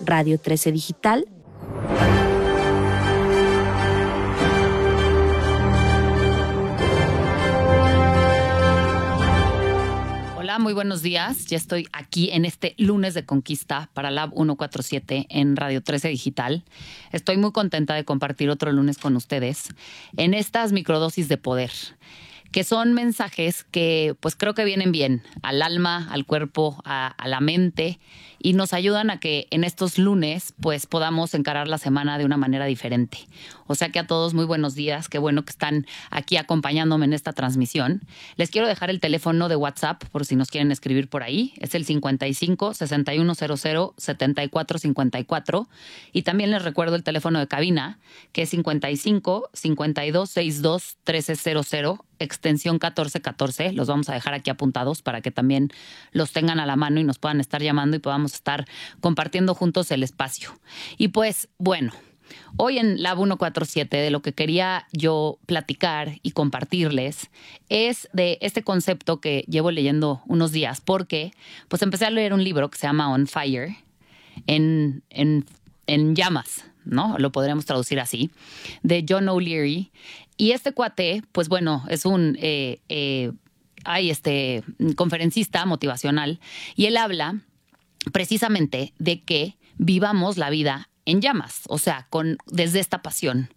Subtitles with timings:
[0.00, 1.26] Radio 13 Digital.
[10.36, 11.46] Hola, muy buenos días.
[11.46, 16.64] Ya estoy aquí en este lunes de conquista para Lab 147 en Radio 13 Digital.
[17.12, 19.68] Estoy muy contenta de compartir otro lunes con ustedes
[20.16, 21.70] en estas microdosis de poder
[22.58, 27.38] que son mensajes que pues creo que vienen bien al alma, al cuerpo, a, la
[27.38, 28.00] mente
[28.40, 32.36] y nos ayudan a que en estos lunes pues podamos encarar la semana de una
[32.36, 33.28] manera diferente.
[33.68, 37.12] O sea que a todos muy buenos días, qué bueno que están aquí acompañándome en
[37.12, 38.02] esta transmisión.
[38.34, 41.76] Les quiero dejar el teléfono de WhatsApp por si nos quieren escribir por ahí, es
[41.76, 45.68] el 55 6100 7454
[46.12, 48.00] y también les recuerdo el teléfono de cabina
[48.32, 53.72] que es 55 5262 1300 extensión 1414.
[53.72, 55.70] Los vamos a dejar aquí apuntados para que también
[56.12, 58.66] los tengan a la mano y nos puedan estar llamando y podamos estar
[59.00, 60.58] compartiendo juntos el espacio.
[60.96, 61.92] Y pues, bueno.
[62.56, 67.30] Hoy en Lab 147 de lo que quería yo platicar y compartirles
[67.70, 71.32] es de este concepto que llevo leyendo unos días porque
[71.68, 73.76] pues empecé a leer un libro que se llama On Fire
[74.46, 75.46] en, en,
[75.86, 77.16] en llamas, ¿no?
[77.18, 78.30] Lo podríamos traducir así,
[78.82, 79.92] de John O'Leary.
[80.36, 83.32] Y este cuate, pues bueno, es un eh, eh,
[83.84, 84.62] hay este
[84.96, 86.40] conferencista motivacional
[86.76, 87.40] y él habla
[88.12, 93.52] precisamente de que vivamos la vida en llamas, o sea, con desde esta pasión,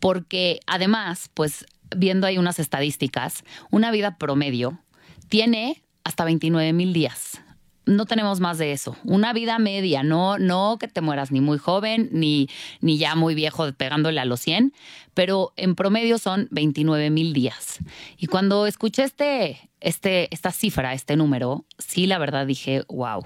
[0.00, 4.80] porque además, pues viendo ahí unas estadísticas, una vida promedio
[5.28, 7.40] tiene hasta 29 mil días
[7.86, 8.96] no tenemos más de eso.
[9.04, 12.48] Una vida media, no, no que te mueras ni muy joven ni,
[12.80, 14.72] ni ya muy viejo pegándole a los 100,
[15.14, 17.78] pero en promedio son 29 mil días.
[18.16, 23.24] Y cuando escuché este, este, esta cifra, este número, sí, la verdad dije, wow.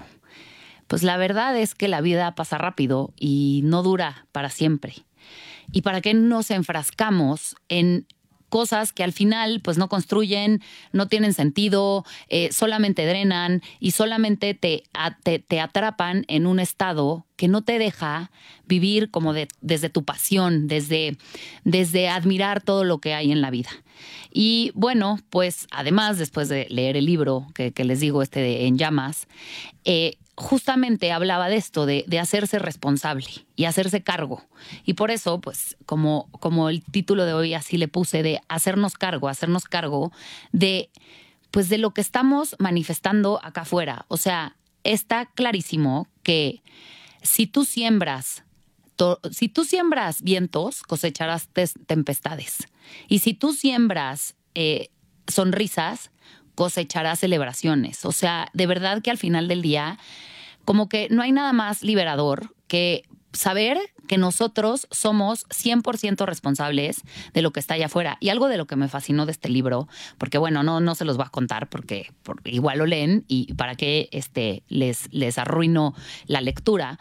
[0.87, 4.93] Pues la verdad es que la vida pasa rápido y no dura para siempre.
[5.71, 8.05] ¿Y para qué nos enfrascamos en
[8.49, 10.61] cosas que al final pues no construyen,
[10.91, 14.83] no tienen sentido, eh, solamente drenan y solamente te,
[15.23, 18.31] te, atrapan en un estado que no te deja
[18.65, 21.17] vivir como de, desde tu pasión, desde,
[21.63, 23.69] desde admirar todo lo que hay en la vida.
[24.31, 28.77] Y bueno, pues además, después de leer el libro que, les digo, este de En
[28.77, 29.27] llamas,
[29.83, 34.43] eh, justamente hablaba de esto, de, hacerse responsable y hacerse cargo.
[34.85, 38.93] Y por eso, pues, como, como el título de hoy así le puse, de hacernos
[38.93, 40.11] cargo, hacernos cargo
[40.51, 40.89] de,
[41.51, 44.05] pues, de lo que estamos manifestando acá afuera.
[44.09, 46.61] O sea, está clarísimo que
[47.21, 48.44] si tú siembras,
[49.31, 51.49] si tú siembras vientos, cosecharás
[51.87, 52.67] tempestades.
[53.07, 54.89] Y si tú siembras eh,
[55.27, 56.11] sonrisas,
[56.55, 58.05] cosechará celebraciones.
[58.05, 59.99] O sea, de verdad que al final del día,
[60.63, 63.03] como que no hay nada más liberador que
[63.33, 67.01] saber que nosotros somos 100% responsables
[67.33, 68.17] de lo que está allá afuera.
[68.21, 71.05] Y algo de lo que me fascinó de este libro, porque bueno, no, no se
[71.05, 72.11] los voy a contar porque,
[72.45, 75.93] igual lo leen y para qué este, les, les arruino
[76.27, 76.99] la lectura.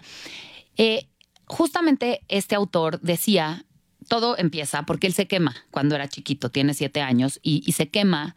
[0.77, 1.09] Eh,
[1.47, 3.65] justamente este autor decía,
[4.09, 8.37] todo empieza porque él se quema cuando era chiquito, tiene siete años, y se quema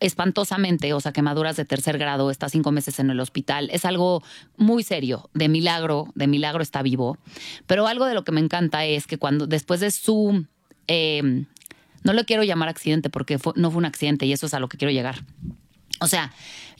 [0.00, 3.70] espantosamente, o sea, quemaduras de tercer grado, está cinco meses en el hospital.
[3.72, 4.22] Es algo
[4.56, 7.16] muy serio, de milagro, de milagro está vivo.
[7.66, 10.46] Pero algo de lo que me encanta es que cuando después de su...
[10.86, 11.46] Em,
[12.02, 14.68] no lo quiero llamar accidente porque no fue un accidente y eso es a lo
[14.68, 15.24] que quiero llegar.
[16.00, 16.34] O sea,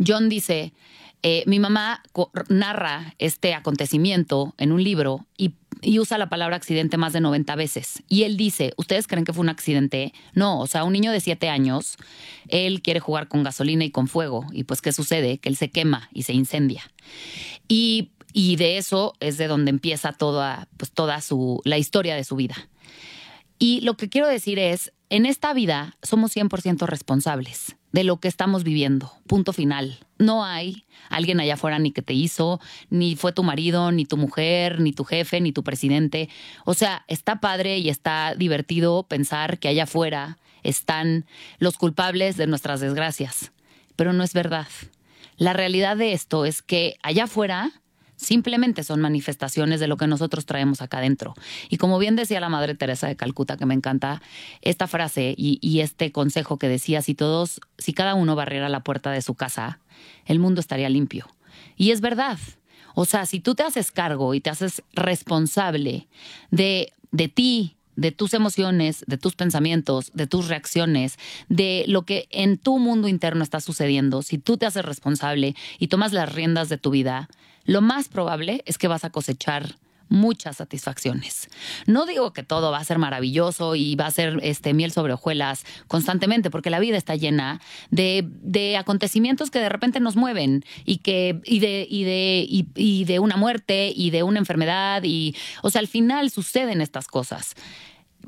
[0.06, 0.74] John dice,
[1.22, 2.02] eh, mi mamá
[2.50, 7.54] narra este acontecimiento en un libro y y usa la palabra accidente más de 90
[7.56, 8.02] veces.
[8.08, 10.12] Y él dice, ¿ustedes creen que fue un accidente?
[10.32, 11.96] No, o sea, un niño de 7 años,
[12.48, 14.46] él quiere jugar con gasolina y con fuego.
[14.52, 15.38] Y pues, ¿qué sucede?
[15.38, 16.82] Que él se quema y se incendia.
[17.68, 22.24] Y, y de eso es de donde empieza toda, pues, toda su, la historia de
[22.24, 22.56] su vida.
[23.59, 28.26] Y lo que quiero decir es, en esta vida somos 100% responsables de lo que
[28.26, 29.12] estamos viviendo.
[29.28, 30.00] Punto final.
[30.19, 32.60] No hay alguien allá afuera ni que te hizo,
[32.91, 36.28] ni fue tu marido, ni tu mujer, ni tu jefe, ni tu presidente.
[36.64, 41.26] O sea, está padre y está divertido pensar que allá afuera están
[41.58, 43.52] los culpables de nuestras desgracias.
[43.94, 44.67] Pero no es verdad.
[45.37, 47.70] La realidad de esto es que allá afuera
[48.25, 51.35] Simplemente son manifestaciones de lo que nosotros traemos acá adentro.
[51.69, 54.23] Y como bien decía la Madre Teresa de Calcuta, que me encanta
[54.62, 59.11] esta frase y, este consejo que decía, si todos, si cada uno barriera la puerta
[59.11, 59.81] de su casa,
[60.25, 61.29] el mundo estaría limpio.
[61.76, 62.38] Y es verdad.
[62.94, 66.09] O sea, si tú te haces cargo y te haces responsable
[66.50, 71.19] de, de ti, de tus emociones, de tus pensamientos, de tus reacciones,
[71.49, 75.88] de lo que en tu mundo interno está sucediendo, si tú te haces responsable y
[75.88, 77.29] tomas las riendas de tu vida,
[77.64, 79.76] lo más probable es que vas a cosechar
[80.08, 81.49] muchas satisfacciones.
[81.87, 85.14] No digo que todo va a ser maravilloso y va a ser este, miel sobre
[85.14, 90.99] hojuelas constantemente, porque la vida está llena de, acontecimientos que de repente nos mueven y,
[90.99, 95.02] que, y, de, y, de, y de una muerte y de una enfermedad.
[95.05, 97.55] Y, o sea, al final suceden estas cosas.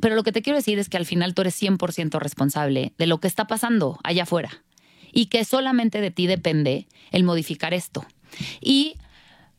[0.01, 3.07] Pero lo que te quiero decir es que al final tú eres 100% responsable de
[3.07, 4.63] lo que está pasando allá afuera
[5.13, 8.05] y que solamente de ti depende el modificar esto.
[8.61, 8.97] Y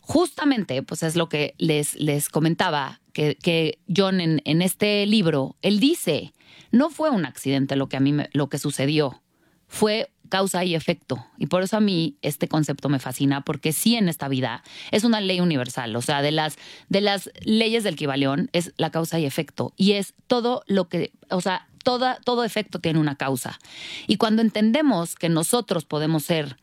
[0.07, 5.81] justamente, pues es lo que les, les comentaba, que, John en, en, este libro, él
[5.81, 6.33] dice,
[6.71, 9.21] no fue un accidente lo que a mí me, lo que sucedió,
[9.67, 11.25] fue causa y efecto.
[11.37, 15.03] Y por eso a mí este concepto me fascina, porque sí en esta vida es
[15.03, 16.55] una ley universal, o sea, de las,
[16.87, 19.73] de las leyes del Kibalión es la causa y efecto.
[19.75, 23.59] Y es todo lo que, o sea, toda, todo efecto tiene una causa.
[24.07, 26.55] Y cuando entendemos que nosotros podemos ser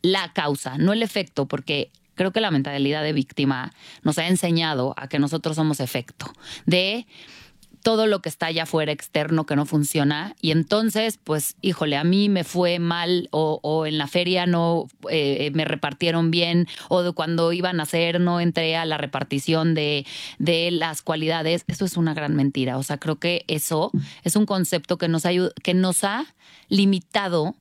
[0.00, 3.72] la causa, no el efecto, porque creo que la mentalidad de víctima
[4.02, 6.30] nos ha enseñado a que nosotros somos efecto
[6.66, 7.06] de
[7.82, 10.34] todo lo que está allá afuera externo que no funciona.
[10.40, 15.50] Y entonces pues híjole a mí me fue mal o, en la feria no eh,
[15.54, 20.04] me repartieron bien o de cuando iban a hacer no entré a la repartición de,
[20.38, 21.64] de las cualidades.
[21.68, 22.78] Eso es una gran mentira.
[22.78, 23.92] O sea creo que eso
[24.24, 25.22] es un concepto que nos
[25.62, 26.26] que nos ha
[26.68, 27.54] limitado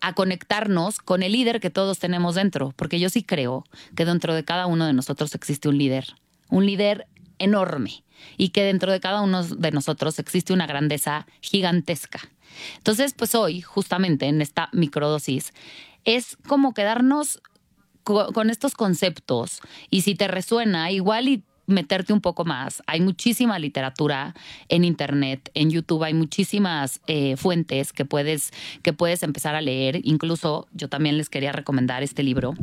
[0.00, 3.64] a conectarnos con el líder que todos tenemos dentro, porque yo sí creo
[3.96, 6.14] que dentro de cada uno de nosotros existe un líder,
[6.50, 7.06] un líder
[7.38, 8.04] enorme
[8.36, 12.20] y que dentro de cada uno de nosotros existe una grandeza gigantesca.
[12.76, 15.52] Entonces, pues hoy, justamente en esta microdosis,
[16.04, 17.40] es como quedarnos
[18.02, 19.60] con estos conceptos
[19.90, 22.82] y si te resuena, igual y meterte un poco más.
[22.86, 24.34] Hay muchísima literatura
[24.68, 30.00] en Internet, en YouTube, hay muchísimas eh, fuentes que puedes, que puedes empezar a leer.
[30.02, 32.54] Incluso yo también les quería recomendar este libro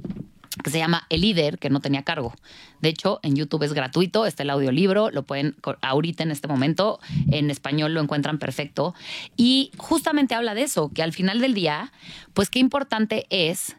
[0.63, 2.34] que se llama El líder que no tenía cargo.
[2.81, 7.00] De hecho, en YouTube es gratuito, está el audiolibro, lo pueden ahorita en este momento,
[7.30, 8.96] en español lo encuentran perfecto.
[9.36, 11.92] Y justamente habla de eso, que al final del día,
[12.34, 13.75] pues qué importante es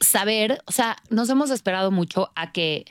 [0.00, 2.84] saber, o sea, nos hemos esperado mucho a que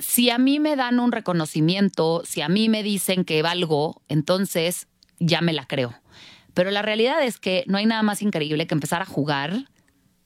[0.00, 4.88] si a mí me dan un reconocimiento, si a mí me dicen que valgo, entonces
[5.18, 5.94] ya me la creo.
[6.54, 9.68] Pero la realidad es que no hay nada más increíble que empezar a jugar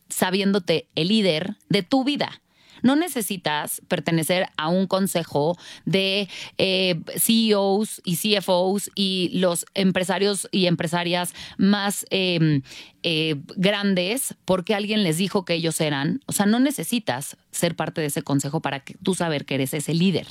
[0.08, 2.40] sabiéndote el líder de tu vida.
[2.84, 6.28] No necesitas pertenecer a un consejo de
[6.58, 12.60] eh, CEOs y CFOs y los empresarios y empresarias más em,
[13.02, 16.20] eh, grandes porque alguien les dijo que ellos eran.
[16.26, 19.72] O sea, no necesitas ser parte de ese consejo para que tú saber que eres
[19.72, 20.26] ese líder.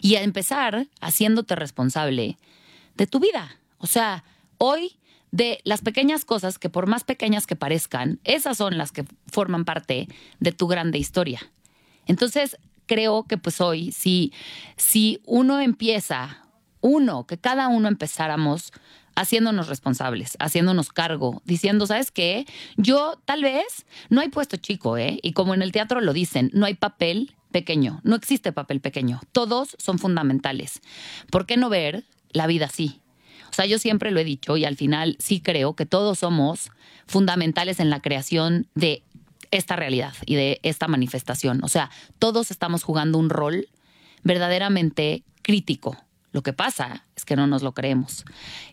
[0.00, 2.36] Y a empezar haciéndote responsable
[2.96, 3.56] de tu vida.
[3.78, 4.24] O sea,
[4.58, 4.96] hoy
[5.30, 9.64] de las pequeñas cosas que por más pequeñas que parezcan, esas son las que forman
[9.64, 10.08] parte
[10.40, 11.40] de tu grande historia.
[12.06, 12.56] Entonces,
[12.86, 14.32] creo que pues hoy, si,
[14.76, 16.44] si uno empieza,
[16.80, 18.72] uno, que cada uno empezáramos
[19.14, 22.46] haciéndonos responsables, haciéndonos cargo, diciendo, ¿sabes qué?
[22.76, 25.18] Yo tal vez no hay puesto chico, ¿eh?
[25.22, 29.20] Y como en el teatro lo dicen, no hay papel pequeño, no existe papel pequeño,
[29.32, 30.80] todos son fundamentales.
[31.30, 33.00] ¿Por qué no ver la vida así?
[33.50, 36.70] O sea, yo siempre lo he dicho y al final sí creo que todos somos
[37.06, 39.02] fundamentales en la creación de
[39.52, 41.62] esta realidad y de esta manifestación.
[41.62, 43.68] O sea, todos estamos jugando un rol
[44.24, 45.96] verdaderamente crítico.
[46.32, 48.24] Lo que pasa es que no nos lo creemos.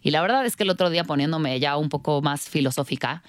[0.01, 3.22] Y la verdad es que el otro día poniéndome ya un poco más filosófica,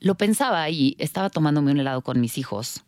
[0.00, 2.82] lo pensaba y estaba tomándome un helado con mis hijos.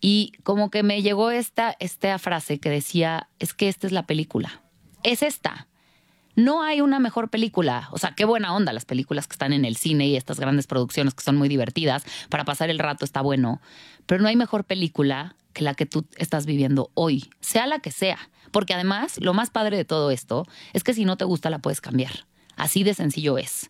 [0.00, 4.06] Y como que me llegó esta, esta frase que decía, es que esta es la
[4.06, 4.62] película.
[5.02, 5.66] Es esta.
[6.36, 7.88] No hay una mejor película.
[7.92, 10.66] O sea, qué buena onda las películas que están en el cine y estas grandes
[10.66, 12.04] producciones que son muy divertidas.
[12.28, 13.60] Para pasar el rato está bueno.
[14.06, 17.90] Pero no hay mejor película que la que tú estás viviendo hoy, sea la que
[17.90, 18.18] sea.
[18.50, 21.58] Porque además, lo más padre de todo esto es que si no te gusta la
[21.58, 22.26] puedes cambiar.
[22.56, 23.68] Así de sencillo es.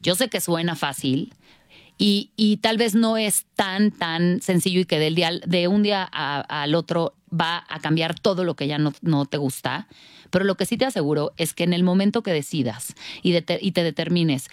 [0.00, 1.34] Yo sé que suena fácil,
[1.96, 6.02] y, tal vez no es tan, tan sencillo y que del día, de un día
[6.02, 9.88] al otro va a cambiar todo lo que ya no, no, te gusta.
[10.30, 13.72] Pero lo que sí te aseguro es que en el momento que decidas y, y
[13.72, 14.48] te determines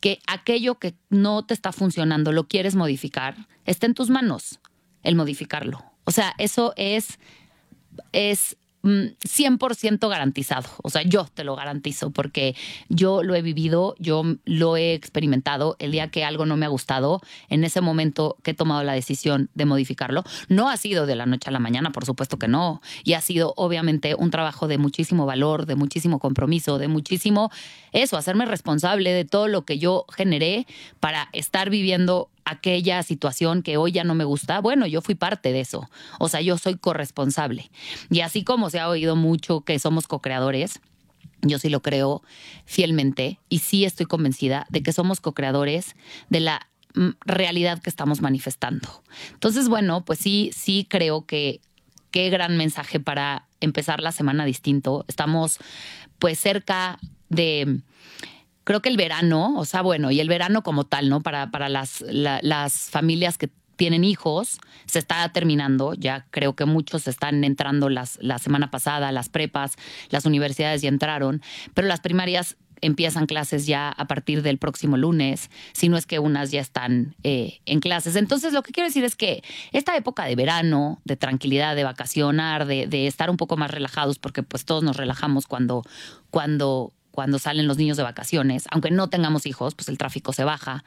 [0.00, 4.58] que aquello que no te está funcionando lo quieres modificar, está en tus manos
[5.02, 5.84] el modificarlo.
[6.04, 7.18] O sea, eso es,
[8.12, 10.68] es 100% mm, garantizado.
[10.82, 12.56] O sea, yo te lo garantizo porque
[12.88, 15.76] yo lo he vivido, yo lo he experimentado.
[15.78, 18.92] El día que algo no me ha gustado, en ese momento que he tomado la
[18.92, 22.48] decisión de modificarlo, no ha sido de la noche a la mañana, por supuesto que
[22.48, 22.80] no.
[23.04, 27.50] Y ha sido obviamente un trabajo de muchísimo valor, de muchísimo compromiso, de muchísimo
[27.92, 30.66] eso, hacerme responsable de todo lo que yo generé
[30.98, 35.52] para estar viviendo aquella situación que hoy ya no me gusta, bueno, yo fui parte
[35.52, 35.88] de eso.
[36.18, 37.70] O sea, yo soy corresponsable.
[38.10, 40.80] Y así como se ha oído mucho que somos co-creadores,
[41.42, 42.22] yo sí lo creo
[42.64, 45.96] fielmente y sí estoy convencida de que somos co-creadores
[46.30, 49.02] de la mm, realidad que estamos manifestando.
[49.32, 51.60] Entonces, bueno, pues sí, sí creo que
[52.10, 55.04] qué gran mensaje para empezar la semana distinto.
[55.08, 55.58] Estamos
[56.18, 57.80] pues cerca de
[58.64, 61.20] creo que el verano, o sea, bueno, y el verano como tal, ¿no?
[61.20, 67.08] Para, para las, las familias que tienen hijos, se está terminando, ya creo que muchos
[67.08, 69.74] están entrando las, la semana pasada, las prepas,
[70.10, 71.42] las universidades ya entraron,
[71.74, 76.18] pero las primarias empiezan clases ya a partir del próximo lunes, si no es que
[76.18, 78.16] unas ya están eh, en clases.
[78.16, 82.66] Entonces, lo que quiero decir es que esta época de verano, de tranquilidad, de vacacionar,
[82.66, 85.84] de, de estar un poco más relajados, porque pues todos nos relajamos cuando,
[86.30, 90.44] cuando cuando salen los niños de vacaciones, aunque no tengamos hijos, pues el tráfico se
[90.44, 90.84] baja.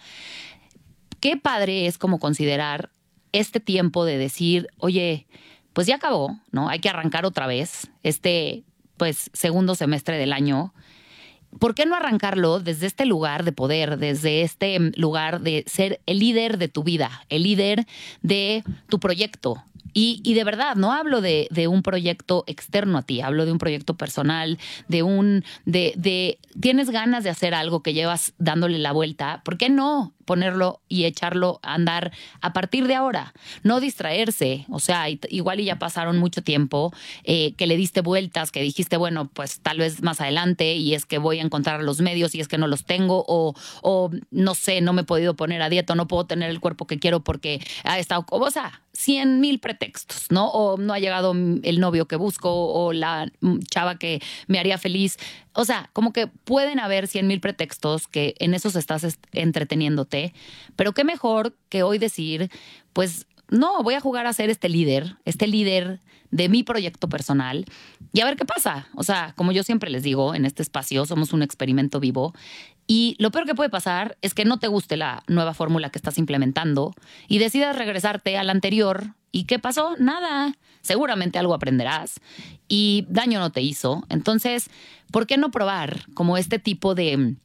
[1.22, 2.90] Qué padre es como considerar
[3.32, 5.28] este tiempo de decir, oye,
[5.74, 6.70] pues ya acabó, ¿no?
[6.70, 8.64] Hay que arrancar otra vez este,
[8.98, 10.74] pues, segundo semestre del año.
[11.60, 16.20] ¿Por qué no arrancarlo desde este lugar de poder, desde este lugar de ser el
[16.20, 17.86] líder de tu vida, el líder
[18.22, 19.64] de tu proyecto,
[19.98, 23.60] y, de verdad, no hablo de, de, un proyecto externo a ti, hablo de un
[23.60, 24.60] proyecto personal,
[24.90, 29.58] de un, de, de, tienes ganas de hacer algo que llevas dándole la vuelta, ¿por
[29.58, 32.12] qué no ponerlo y echarlo a andar
[32.42, 33.34] a partir de ahora?
[33.64, 38.52] No distraerse, o sea, igual y ya pasaron mucho tiempo eh, que le diste vueltas,
[38.52, 42.02] que dijiste, bueno, pues tal vez más adelante y es que voy a encontrar los
[42.02, 45.36] medios y es que no los tengo o, o no sé, no me he podido
[45.36, 48.82] poner a dieta, no puedo tener el cuerpo que quiero porque ha estado, o sea,
[49.06, 50.50] cien mil pretextos, ¿no?
[50.50, 53.32] O no ha llegado el novio que busco o la
[53.70, 55.18] chava que me haría feliz.
[55.54, 60.34] O sea, como que pueden haber cien mil pretextos que en esos estás entreteniéndote,
[60.76, 62.50] pero qué mejor que hoy decir,
[62.94, 66.00] pues no, voy a jugar a ser este líder, este líder
[66.32, 67.66] de mi proyecto personal
[68.12, 68.88] y a ver qué pasa.
[68.96, 72.34] O sea, como yo siempre les digo, en este espacio somos un experimento vivo
[72.88, 75.98] y lo peor que puede pasar es que no te guste la nueva fórmula que
[75.98, 76.94] estás implementando
[77.28, 79.16] y decidas regresarte a la anterior.
[79.32, 79.96] ¿Y qué pasó?
[79.98, 80.54] Nada.
[80.82, 82.22] Seguramente algo aprenderás
[82.68, 84.06] y daño no te hizo.
[84.10, 84.70] Entonces,
[85.12, 87.36] ¿por qué no probar como este tipo de,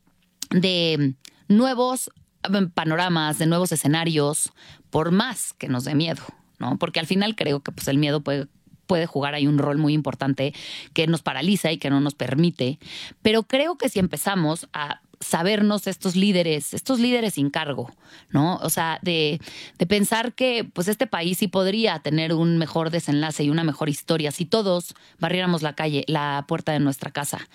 [0.51, 1.15] de
[1.49, 2.11] nuevos
[2.43, 4.53] em, panoramas, de nuevos escenarios,
[4.91, 6.23] por más que nos dé miedo?
[6.59, 6.77] ¿no?
[6.79, 8.47] Porque al final creo que pues, el miedo puede
[8.87, 10.53] puede jugar ahí un rol muy importante
[10.95, 12.81] que nos paraliza y que no nos permite.
[13.23, 17.93] Pero creo que si empezamos a sabernos estos líderes, estos líderes sin cargo,
[18.31, 18.57] ¿no?
[18.57, 19.41] O sea, de,
[19.79, 23.91] de, pensar que pues este país sí podría tener un mejor desenlace y una mejor
[23.91, 27.49] historia si todos barriéramos la calle, la puerta de nuestra casa.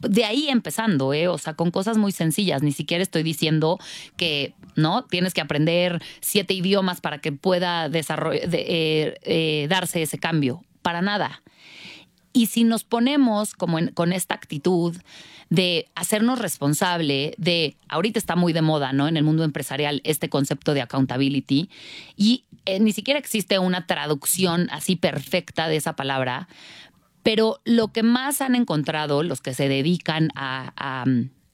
[0.00, 1.28] De ahí empezando, ¿eh?
[1.28, 2.62] O sea, con cosas muy sencillas.
[2.62, 3.78] Ni siquiera estoy diciendo
[4.16, 5.04] que, ¿no?
[5.04, 10.62] Tienes que aprender siete idiomas para que pueda eh, eh, darse ese cambio.
[10.82, 11.42] Para nada.
[12.32, 14.96] Y si nos ponemos como con esta actitud
[15.54, 19.08] de hacernos responsable de, ahorita está muy de moda, ¿no?
[19.08, 21.70] En el mundo empresarial este concepto de accountability
[22.16, 26.48] y eh, ni siquiera existe una traducción así perfecta de esa palabra,
[27.22, 31.04] pero lo que más han encontrado los que se dedican a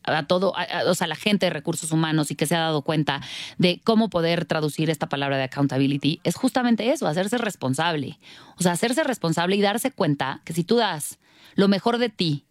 [0.04, 0.54] a todo,
[0.86, 3.20] o sea, la gente de recursos humanos y que se ha dado cuenta
[3.58, 8.18] de cómo poder traducir esta palabra de accountability, es justamente eso, hacerse responsable.
[8.56, 11.18] O sea, hacerse responsable y darse cuenta que si tú das
[11.54, 12.46] lo mejor de ti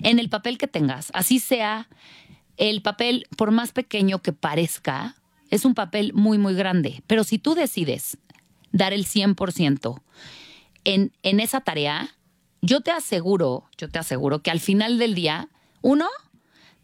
[0.00, 1.88] en el papel que tengas, así sea
[2.56, 5.16] el papel, por más pequeño que parezca,
[5.50, 7.02] es un papel muy, muy grande.
[7.06, 8.18] Pero si tú decides
[8.72, 10.00] dar el 100%
[10.84, 12.14] en, en esa tarea,
[12.60, 15.48] yo te aseguro, yo te aseguro que al final del día,
[15.80, 16.08] uno,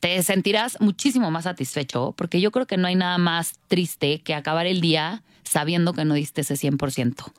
[0.00, 4.34] te sentirás muchísimo más satisfecho, porque yo creo que no hay nada más triste que
[4.34, 7.32] acabar el día sabiendo que no diste ese 100%.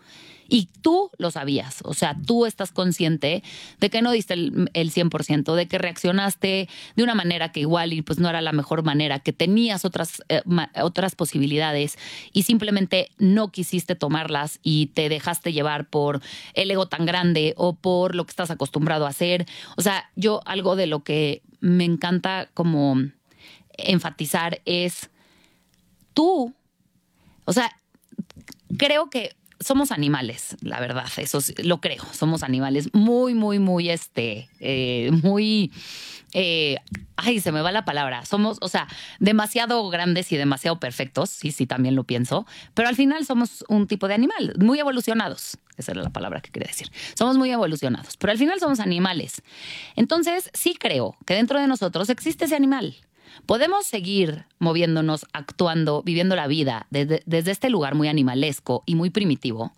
[0.50, 3.44] Y tú lo sabías, o sea, tú estás consciente
[3.80, 8.02] de que no diste el, 100%, de que reaccionaste de una manera que igual y
[8.02, 10.42] pues no era la mejor manera, que tenías otras, eh,
[10.82, 11.98] otras posibilidades
[12.34, 16.22] y simplemente no quisiste tomarlas y te dejaste llevar por
[16.56, 19.46] el ego tan grande o por lo que estás acostumbrado a hacer.
[19.78, 22.96] O sea, yo algo de lo que me encanta como
[23.78, 25.10] enfatizar es
[26.14, 26.54] tú,
[27.46, 27.72] o sea,
[28.78, 34.50] creo que somos animales, la verdad, eso lo creo, somos animales muy, muy, muy, este,
[34.60, 35.72] eh, muy,
[36.34, 36.78] eh,
[37.18, 38.88] ay, se me va la palabra, somos, o sea,
[39.20, 43.88] demasiado grandes y demasiado perfectos, sí, sí, también lo pienso, pero al final somos un
[43.88, 48.16] tipo de animal, muy evolucionados, esa era la palabra que quería decir, somos muy evolucionados,
[48.18, 49.42] pero al final somos animales.
[49.96, 52.96] Entonces, sí creo que dentro de nosotros existe ese animal.
[53.46, 59.74] Podemos seguir moviéndonos, actuando, viviendo la vida desde, este lugar muy animalesco y muy primitivo,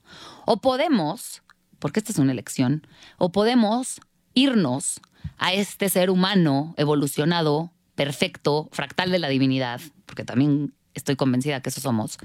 [0.46, 1.42] o podemos,
[1.80, 2.86] porque esta es una elección,
[3.18, 4.02] o podemos
[4.34, 5.02] irnos
[5.38, 11.70] a este ser humano evolucionado, perfecto, fractal de la divinidad, porque también estoy convencida que
[11.70, 12.18] eso somos,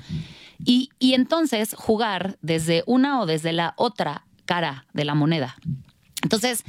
[0.59, 5.57] y entonces jugar desde una o desde la otra cara de la moneda.
[6.23, 6.65] Entonces,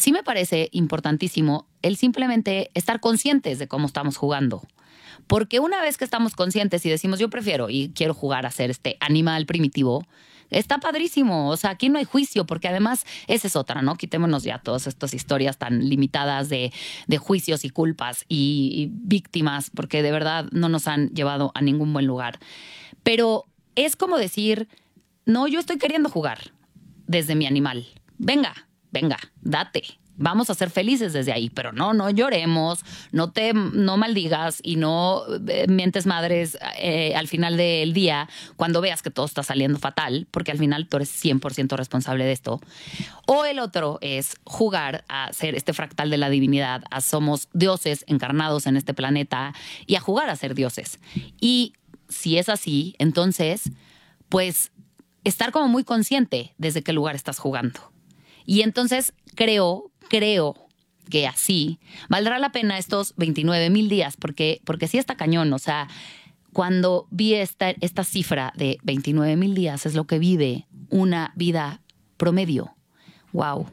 [0.00, 4.62] sí me parece importantísimo el simplemente estar conscientes de cómo estamos jugando.
[5.26, 8.70] Porque una vez que estamos conscientes y decimos, yo prefiero y quiero jugar a ser
[8.70, 10.04] este animal primitivo,
[10.50, 11.50] está padrísimo.
[11.50, 13.94] O sea, aquí no hay juicio, porque además esa es otra, ¿no?
[13.96, 16.72] Quitémonos ya todas estas historias tan limitadas de,
[17.18, 21.92] juicios y culpas y, y víctimas, porque de verdad no nos han llevado a ningún
[21.92, 22.40] buen lugar.
[23.02, 24.68] Pero es como decir,
[25.26, 26.52] no, yo estoy queriendo jugar
[27.06, 27.86] desde mi animal.
[28.18, 28.54] Venga,
[28.90, 33.96] venga, date vamos a ser felices desde ahí, pero no, no lloremos, no te, no
[33.96, 39.24] maldigas y no eh, mientes madres eh, al final del día cuando veas que todo
[39.24, 42.60] está saliendo fatal, porque al final tú eres 100% responsable de esto.
[43.26, 48.04] O el otro es jugar a ser este fractal de la divinidad, a somos dioses
[48.06, 49.54] encarnados en este planeta
[49.86, 51.00] y a jugar a ser dioses.
[51.40, 51.72] Y
[52.10, 53.70] si es así, entonces,
[54.28, 54.70] pues
[55.24, 57.90] estar como muy consciente desde qué lugar estás jugando.
[58.46, 60.54] Y entonces creo creo
[61.08, 61.78] que así
[62.08, 65.52] valdrá la pena estos 29 mil días, porque, porque sí está cañón.
[65.52, 65.88] O sea,
[66.52, 71.80] cuando vi esta, esta cifra de 29 mil días, es lo que vive una vida
[72.16, 72.74] promedio.
[73.32, 73.66] ¡Wow!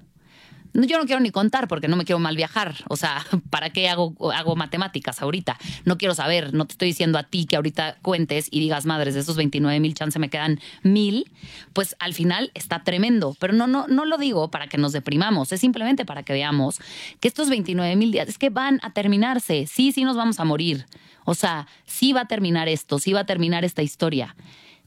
[0.85, 2.75] Yo no quiero ni contar porque no me quiero mal viajar.
[2.87, 5.57] O sea, ¿para qué hago, hago matemáticas ahorita?
[5.85, 9.13] No quiero saber, no te estoy diciendo a ti que ahorita cuentes y digas, madres,
[9.15, 11.31] de esos 29 mil chances me quedan mil.
[11.73, 13.35] Pues al final está tremendo.
[13.39, 16.79] Pero no, no, no lo digo para que nos deprimamos, es simplemente para que veamos
[17.19, 19.67] que estos 29 mil días es que van a terminarse.
[19.67, 20.85] Sí, sí nos vamos a morir.
[21.25, 24.35] O sea, sí va a terminar esto, sí va a terminar esta historia.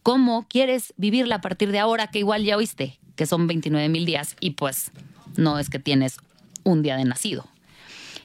[0.03, 4.07] ¿Cómo quieres vivirla a partir de ahora que igual ya oíste que son 29 mil
[4.07, 4.37] días?
[4.41, 4.91] Y pues
[5.37, 6.17] no es que tienes
[6.65, 7.47] un día de nacido.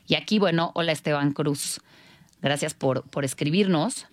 [0.07, 1.81] Y aquí, bueno, hola Esteban Cruz.
[2.41, 4.07] Gracias por, por escribirnos.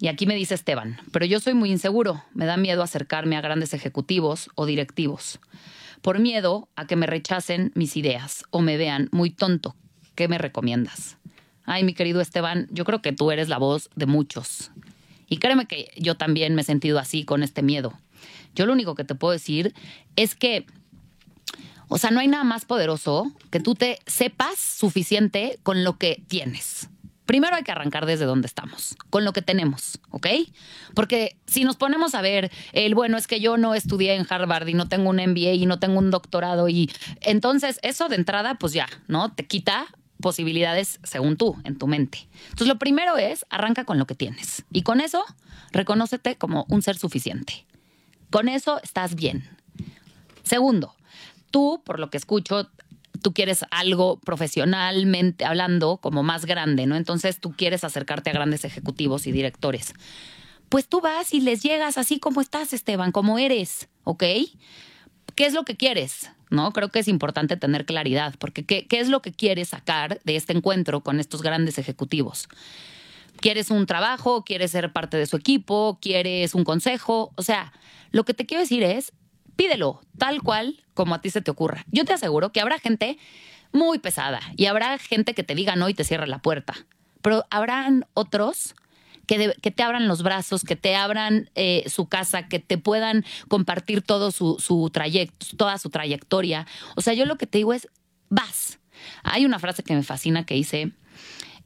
[0.00, 3.40] Y aquí me dice Esteban, pero yo soy muy inseguro, me da miedo acercarme a
[3.40, 5.40] grandes ejecutivos o directivos,
[6.02, 9.74] por miedo a que me rechacen mis ideas o me vean muy tonto.
[10.14, 11.16] ¿Qué me recomiendas?
[11.64, 14.70] Ay, mi querido Esteban, yo creo que tú eres la voz de muchos.
[15.28, 17.92] Y créeme que yo también me he sentido así con este miedo.
[18.54, 19.74] Yo lo único que te puedo decir
[20.16, 20.64] es que
[21.88, 26.22] o sea, no hay nada más poderoso que tú te sepas suficiente con lo que
[26.28, 26.88] tienes.
[27.24, 30.26] Primero hay que arrancar desde donde estamos, con lo que tenemos, ¿ok?
[30.94, 34.66] Porque si nos ponemos a ver, el bueno es que yo no estudié en Harvard
[34.66, 38.54] y no tengo un MBA y no tengo un doctorado y entonces eso de entrada,
[38.54, 39.30] pues ya, ¿no?
[39.30, 39.88] Te quita
[40.22, 42.28] posibilidades según tú, en tu mente.
[42.44, 45.22] Entonces lo primero es, arranca con lo que tienes y con eso,
[45.70, 47.66] reconócete como un ser suficiente.
[48.30, 49.48] Con eso estás bien.
[50.44, 50.94] Segundo,
[51.50, 52.70] tú, por lo que escucho,
[53.22, 56.96] tú quieres algo profesionalmente hablando como más grande, ¿no?
[56.96, 59.94] Entonces tú quieres acercarte a grandes ejecutivos y directores.
[60.68, 64.24] Pues tú vas y les llegas así como estás, Esteban, como eres, ¿ok?
[65.34, 66.30] ¿Qué es lo que quieres?
[66.50, 66.72] ¿No?
[66.72, 70.36] Creo que es importante tener claridad, porque ¿qué, qué es lo que quieres sacar de
[70.36, 72.48] este encuentro con estos grandes ejecutivos?
[73.40, 74.44] ¿Quieres un trabajo?
[74.44, 75.98] ¿Quieres ser parte de su equipo?
[76.00, 77.32] ¿Quieres un consejo?
[77.36, 77.72] O sea,
[78.10, 79.12] lo que te quiero decir es,
[79.58, 81.84] pídelo tal cual como a ti se te ocurra.
[81.90, 83.18] Yo te aseguro que habrá gente
[83.72, 86.74] muy pesada y habrá gente que te diga no y te cierra la puerta,
[87.22, 88.76] pero habrán otros
[89.26, 93.24] que, que, te abran los brazos, que te abran eh, su casa, que te puedan
[93.48, 96.66] compartir todo su, su trayecto, toda su trayectoria.
[96.94, 97.88] O sea, yo lo que te digo es,
[98.30, 98.78] vas.
[99.24, 100.92] Hay una frase que me fascina que dice,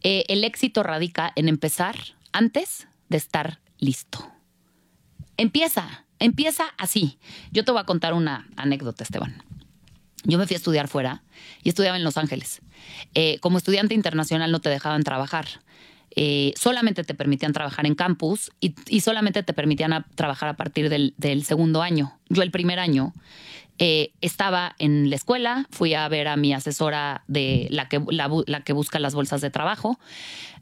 [0.02, 1.96] eh, el éxito radica en empezar
[2.33, 4.33] antes de estar listo.
[5.37, 7.18] Empieza, Empieza así.
[7.50, 9.42] Yo te voy a contar una anécdota, Esteban.
[10.22, 11.24] Yo me fui a estudiar fuera
[11.64, 12.61] y estudiaba en Los Ángeles.
[13.14, 15.46] Eh, como estudiante internacional no te dejaban trabajar.
[16.14, 21.12] Eh, solamente te permitían trabajar en campus y, solamente te permitían trabajar a partir del,
[21.16, 22.16] del, segundo año.
[22.28, 23.12] Yo el primer año
[23.85, 28.61] eh, estaba en la escuela, fui a ver a mi asesora de la que, la,
[28.61, 29.99] que busca las bolsas de trabajo.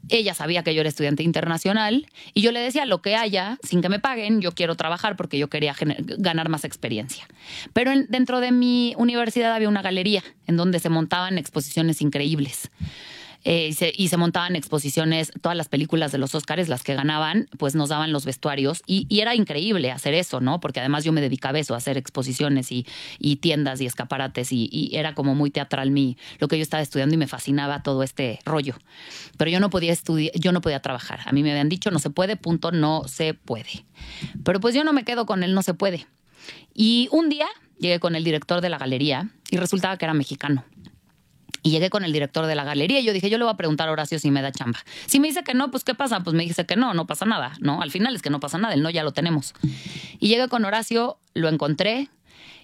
[0.09, 3.83] Ella sabía que yo era estudiante internacional y yo le decía lo que haya, sin
[3.83, 5.75] que me paguen, yo quiero trabajar porque yo quería
[6.17, 7.27] ganar más experiencia.
[7.73, 12.71] Pero dentro de mi universidad había una galería en donde se montaban exposiciones increíbles.
[13.43, 17.73] Eh, y, se, montaban exposiciones, todas las películas de los Oscars, las que ganaban, pues
[17.73, 20.59] nos daban los vestuarios y, era increíble hacer eso, ¿no?
[20.59, 22.85] Porque además yo me dedicaba a eso, a hacer exposiciones y,
[23.37, 27.17] tiendas y escaparates y, era como muy teatral mi, lo que yo estaba estudiando y
[27.17, 28.75] me fascinaba todo este rollo.
[29.37, 31.21] Pero yo no podía estudiar, yo no podía trabajar.
[31.25, 33.85] A mí me habían dicho, no se puede, punto, no se puede.
[34.43, 36.07] Pero pues yo no me quedo con él, no se puede.
[36.73, 37.47] Y un día
[37.79, 40.63] llegué con el director de la galería y resultaba que era mexicano.
[41.63, 43.57] Y llegué con el director de la galería y yo dije, yo le voy a
[43.57, 44.79] preguntar a Horacio si me da chamba.
[45.05, 46.21] Si me dice que no, pues ¿qué pasa?
[46.21, 47.81] Pues me dice que no, no pasa nada, ¿no?
[47.81, 49.53] Al final es que no pasa nada, el no ya lo tenemos.
[50.19, 52.09] Y llegué con Horacio, lo encontré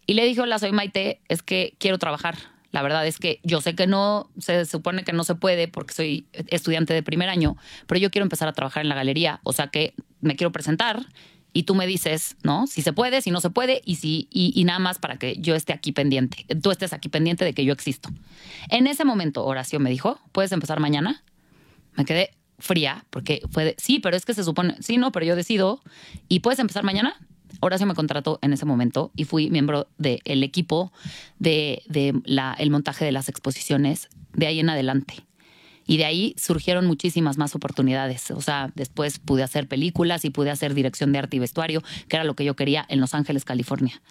[0.06, 2.38] y le dije, hola, soy Maite, es que quiero trabajar.
[2.72, 5.94] La verdad es que yo sé que no, se supone que no se puede porque
[5.94, 7.56] soy estudiante de primer año,
[7.88, 11.06] pero yo quiero empezar a trabajar en la galería, o sea que me quiero presentar
[11.58, 12.68] y tú me dices, ¿no?
[12.68, 15.56] Si se puede, si no se puede y si y, nada más para que yo
[15.56, 18.10] esté aquí pendiente, tú estés aquí pendiente de que yo existo.
[18.70, 21.24] En ese momento Horacio me dijo, "¿Puedes empezar mañana?"
[21.96, 25.26] Me quedé fría porque fue de, sí, pero es que se supone, sí, no, pero
[25.26, 25.82] yo decido
[26.30, 27.16] y puedes empezar mañana.
[27.60, 30.92] Horacio me contrató en ese momento y fui miembro del equipo
[31.40, 35.27] de, de la, el montaje de las exposiciones de ahí en adelante.
[35.88, 38.30] Y de ahí surgieron muchísimas más oportunidades.
[38.32, 42.18] O sea, después pude hacer películas y pude hacer dirección de arte y vestuario, que
[42.18, 44.02] era lo que yo quería en Los Ángeles, California.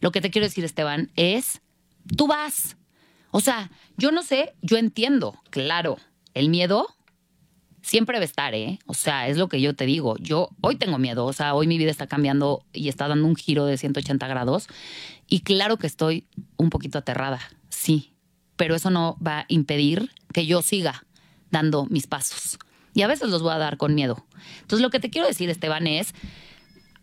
[0.00, 1.62] Lo que te quiero decir, Esteban, es,
[2.16, 2.76] tú vas.
[3.30, 5.96] O sea, yo no sé, yo entiendo, claro,
[6.34, 6.86] el miedo
[7.80, 8.78] siempre debe estar, ¿eh?
[8.86, 10.16] O sea, es lo que yo te digo.
[10.18, 13.36] Yo hoy tengo miedo, o sea, hoy mi vida está cambiando y está dando un
[13.36, 14.68] giro de 180 grados.
[15.28, 16.26] Y claro que estoy
[16.58, 17.40] un poquito aterrada,
[17.70, 18.12] sí,
[18.56, 21.04] pero eso no va a impedir que yo siga
[21.52, 22.58] dando mis pasos.
[22.94, 24.26] Y a veces los voy a dar con miedo.
[24.62, 26.14] Entonces, lo que te quiero decir, Esteban, es,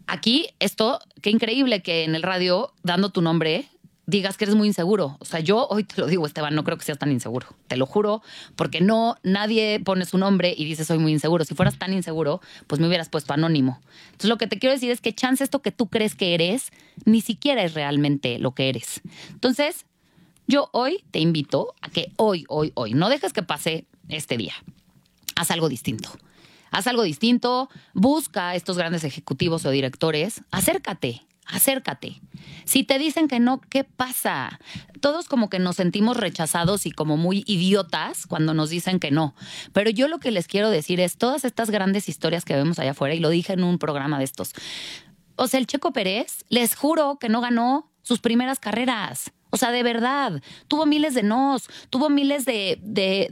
[0.08, 3.70] aquí esto, qué increíble que en el radio, dando tu nombre,
[4.10, 5.18] digas que eres muy inseguro.
[5.20, 7.48] O sea, yo hoy te lo digo, Esteban, no creo que seas tan inseguro.
[7.68, 8.22] Te lo juro,
[8.56, 11.46] porque no, nadie pone su nombre y dice soy muy inseguro.
[11.46, 13.80] Si fueras tan inseguro, pues me hubieras puesto anónimo.
[14.06, 16.72] Entonces, lo que te quiero decir es que chance esto que tú crees que eres,
[17.06, 19.02] ni siquiera es realmente lo que eres.
[19.30, 19.86] Entonces,
[20.48, 24.54] yo hoy te invito a que hoy, hoy, hoy, no dejes que pase este día.
[25.36, 26.10] Haz algo distinto.
[26.72, 32.22] Haz algo distinto, busca a estos grandes ejecutivos o directores, acércate, acércate.
[32.65, 34.60] Si te dicen que no, ¿qué pasa?
[35.02, 39.34] Todos como que nos sentimos rechazados y como muy idiotas cuando nos dicen que no.
[39.74, 42.91] Pero yo lo que les quiero decir es todas estas grandes historias que vemos allá
[42.91, 44.54] afuera, y lo dije en un programa de estos.
[45.38, 49.32] O sea, el Checo Pérez, les juro que no ganó sus primeras carreras.
[49.52, 52.80] O sea, de verdad, tuvo miles de nos, tuvo miles de,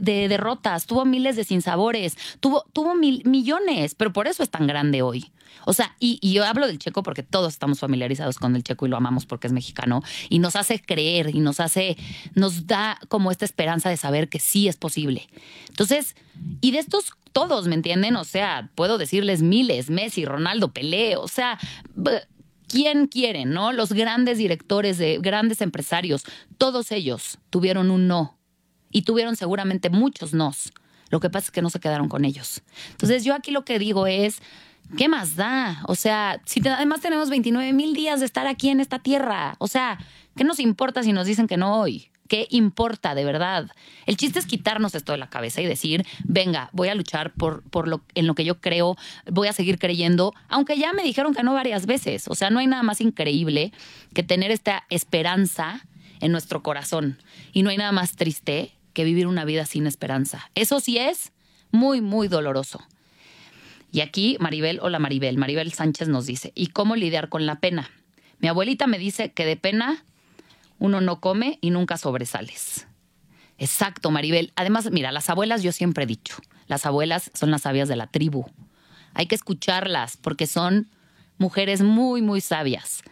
[0.00, 5.02] derrotas, tuvo miles de sinsabores, tuvo, tuvo mil, millones, pero por eso es tan grande
[5.02, 5.30] hoy.
[5.64, 8.86] O sea, y, y, yo hablo del checo porque todos estamos familiarizados con el checo
[8.86, 11.96] y lo amamos porque es mexicano y nos hace creer y nos hace,
[12.34, 15.28] nos da como esta esperanza de saber que sí es posible.
[15.68, 16.16] Entonces,
[16.60, 18.16] y de estos todos, ¿me entienden?
[18.16, 21.58] O sea, puedo decirles miles, Messi, Ronaldo, Pelé, o sea,
[22.68, 23.72] ¿Quién quiere, no?
[23.72, 26.24] Los grandes directores de grandes empresarios,
[26.58, 28.38] todos ellos tuvieron un no
[28.90, 30.72] y tuvieron seguramente muchos nos.
[31.10, 32.62] Lo que pasa es que no se quedaron con ellos.
[32.90, 34.42] Entonces yo aquí lo que digo es,
[34.96, 35.82] ¿qué más da?
[35.86, 39.68] O sea, si además tenemos 29 mil días de estar aquí en esta tierra, o
[39.68, 39.98] sea,
[40.36, 42.10] ¿qué nos importa si nos dicen que no hoy?
[42.28, 43.70] ¿Qué importa de verdad?
[44.06, 47.62] El chiste es quitarnos esto de la cabeza y decir, venga, voy a luchar por,
[47.62, 51.34] por lo, en lo que yo creo, voy a seguir creyendo, aunque ya me dijeron
[51.34, 52.28] que no varias veces.
[52.28, 53.72] O sea, no hay nada más increíble
[54.14, 55.82] que tener esta esperanza
[56.20, 57.18] en nuestro corazón.
[57.52, 60.50] Y no hay nada más triste que vivir una vida sin esperanza.
[60.54, 61.32] Eso sí es
[61.70, 62.80] muy, muy doloroso.
[63.90, 67.90] Y aquí Maribel, hola Maribel, Maribel Sánchez nos dice, ¿y cómo lidiar con la pena?
[68.38, 70.04] Mi abuelita me dice que de pena
[70.78, 72.86] uno no come y nunca sobresales.
[73.58, 74.52] Exacto, Maribel.
[74.56, 76.36] Además, mira, las abuelas yo siempre he dicho,
[76.66, 78.46] las abuelas son las sabias de la tribu.
[79.14, 80.88] Hay que escucharlas porque son
[81.38, 83.02] mujeres muy, muy sabias.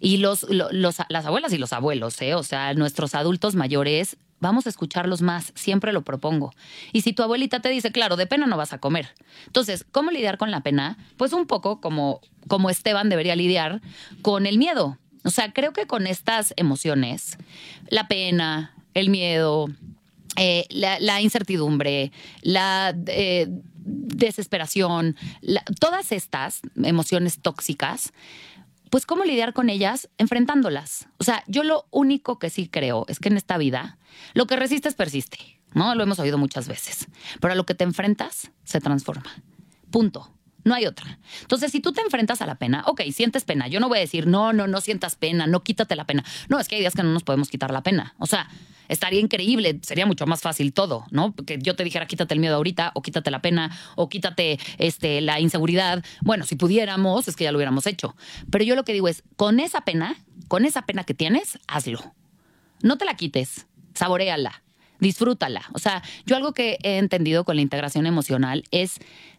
[0.00, 2.34] Y los, las abuelas y los abuelos, ¿eh?
[2.34, 6.54] o sea, nuestros adultos mayores, vamos a escucharlos más, siempre lo propongo.
[6.92, 9.14] Y si tu abuelita te dice, claro, de pena no vas a comer.
[9.46, 10.98] Entonces, ¿cómo lidiar con la pena?
[11.16, 13.80] Pues un poco como, como Esteban debería lidiar
[14.22, 14.98] con el miedo.
[15.28, 17.36] O sea, creo que con estas emociones,
[17.90, 19.66] la pena, el miedo,
[20.36, 25.16] eh, la, incertidumbre, la eh, desesperación,
[25.80, 28.14] todas estas emociones tóxicas,
[28.88, 31.08] pues cómo lidiar con ellas enfrentándolas.
[31.18, 33.98] O sea, yo lo único que sí creo es que en esta vida
[34.32, 35.94] lo que resistes persiste, ¿no?
[35.94, 37.06] Lo hemos oído muchas veces,
[37.38, 39.30] pero a lo que te enfrentas se transforma.
[39.90, 40.32] Punto.
[40.68, 41.18] No hay otra.
[41.40, 43.68] Entonces, si tú te enfrentas a la pena, ok, sientes pena.
[43.68, 46.26] Yo no voy a decir, no, no, no sientas pena, no quítate la pena.
[46.50, 48.14] No, es que hay días que no nos podemos quitar la pena.
[48.18, 48.50] O sea,
[48.88, 51.34] estaría increíble, sería mucho más fácil todo, ¿no?
[51.34, 55.22] Que yo te dijera, quítate el miedo ahorita, o quítate la pena, o quítate este,
[55.22, 56.04] la inseguridad.
[56.20, 58.14] Bueno, si pudiéramos, es que ya lo hubiéramos hecho.
[58.50, 60.16] Pero yo lo que digo es, con esa pena,
[60.48, 62.12] con esa pena que tienes, hazlo.
[62.82, 64.62] No te la quites, saboreala,
[65.00, 65.62] disfrútala.
[65.72, 68.98] O sea, yo algo que he entendido con la integración emocional es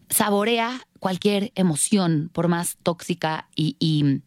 [0.10, 4.22] saborea cualquier emoción, por más tóxica y, y,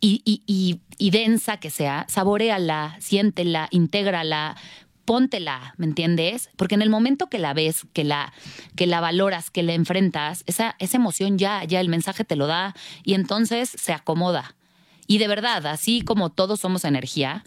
[0.00, 4.56] y, y densa que sea, saboreala, siéntela, intégrala,
[5.04, 6.50] póntela, ¿me entiendes?
[6.56, 8.32] Porque en el momento que la ves, que la,
[8.76, 12.46] que la valoras, que la enfrentas, esa, esa emoción ya, ya el mensaje te lo
[12.46, 14.54] da y entonces se acomoda.
[15.06, 17.44] Y de verdad, así como todos somos energía,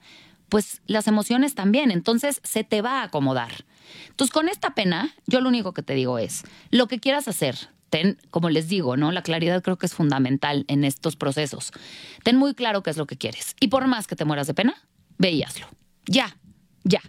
[0.49, 3.65] pues las emociones también, entonces se te va a acomodar.
[4.09, 7.69] Entonces, con esta pena, yo lo único que te digo es, lo que quieras hacer,
[7.89, 9.11] ten, como les digo, ¿no?
[9.11, 11.71] La claridad creo que es fundamental en estos procesos.
[12.23, 13.55] Ten muy claro qué es lo que quieres.
[13.59, 14.75] Y por más que te mueras de pena,
[15.17, 15.43] ve
[16.05, 16.35] Ya,
[16.83, 17.01] ya.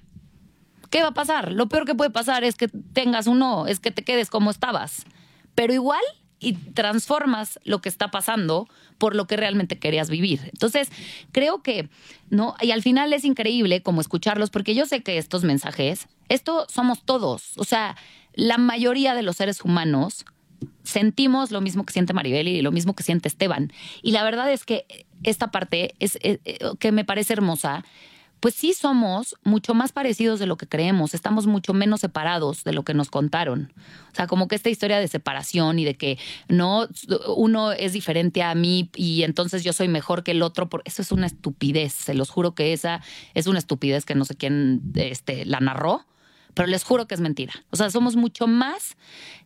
[0.91, 1.53] ¿Qué va a pasar?
[1.53, 4.51] Lo peor que puede pasar es que tengas un no, es que te quedes como
[4.51, 5.05] estabas.
[5.55, 6.03] Pero igual
[6.39, 10.41] y transformas lo que está pasando por lo que realmente querías vivir.
[10.45, 10.91] Entonces,
[11.33, 11.89] creo que,
[12.31, 12.55] ¿no?
[12.61, 17.05] Y al final es increíble como escucharlos, porque yo sé que estos mensajes, esto somos
[17.05, 17.57] todos.
[17.57, 17.97] O sea,
[18.35, 20.25] la mayoría de los seres humanos
[20.85, 23.73] sentimos lo mismo que siente Maribel y lo mismo que siente Esteban.
[24.03, 24.87] Y la verdad es que
[25.23, 27.85] esta parte es, eh, eh, que me parece hermosa
[28.41, 32.73] pues sí somos mucho más parecidos de lo que creemos, estamos mucho menos separados de
[32.73, 33.73] lo que nos contaron.
[34.13, 36.87] O sea, como que esta historia de separación y de que no,
[37.35, 41.03] uno es diferente a mí y entonces yo soy mejor que el otro, por, eso
[41.03, 43.01] es una estupidez, se los juro que esa
[43.35, 46.05] es una estupidez que no sé quién este, la narró
[46.57, 47.53] pero les juro que es mentira.
[47.69, 48.97] O sea, somos mucho más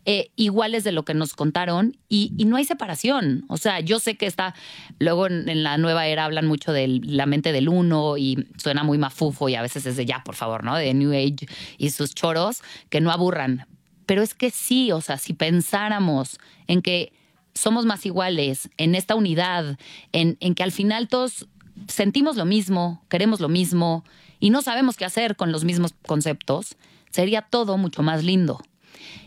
[0.04, 3.44] eh, iguales de lo que nos contaron y, no hay separación.
[3.48, 4.54] O sea, yo sé que está,
[5.00, 8.96] luego en, la nueva era hablan mucho de la mente del uno y suena muy
[8.96, 10.76] mafufo y a veces es de ya, por favor, ¿no?
[10.76, 13.66] De New Age y sus choros que no aburran.
[14.06, 17.12] Pero es que sí, o sea, si pensáramos en que
[17.56, 19.80] somos más iguales, en esta unidad,
[20.12, 21.48] en, en que al final todos
[21.88, 24.04] sentimos lo mismo, queremos lo mismo
[24.38, 26.76] y no sabemos qué hacer con los mismos conceptos,
[27.10, 28.60] sería todo mucho más lindo.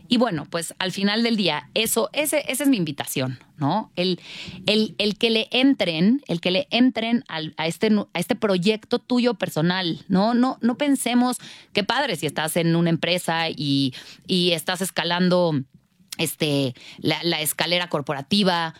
[0.07, 3.91] Y bueno, pues al final del día, eso, ese, esa es mi invitación, ¿no?
[3.95, 4.19] El,
[4.67, 8.99] el, el, que le entren, el que le entren al, a, este, a este proyecto
[8.99, 10.33] tuyo personal, ¿no?
[10.33, 11.37] No, no pensemos,
[11.71, 13.93] qué padre si estás en una empresa y,
[14.27, 15.59] y estás escalando
[16.17, 18.75] este, la, la escalera corporativa,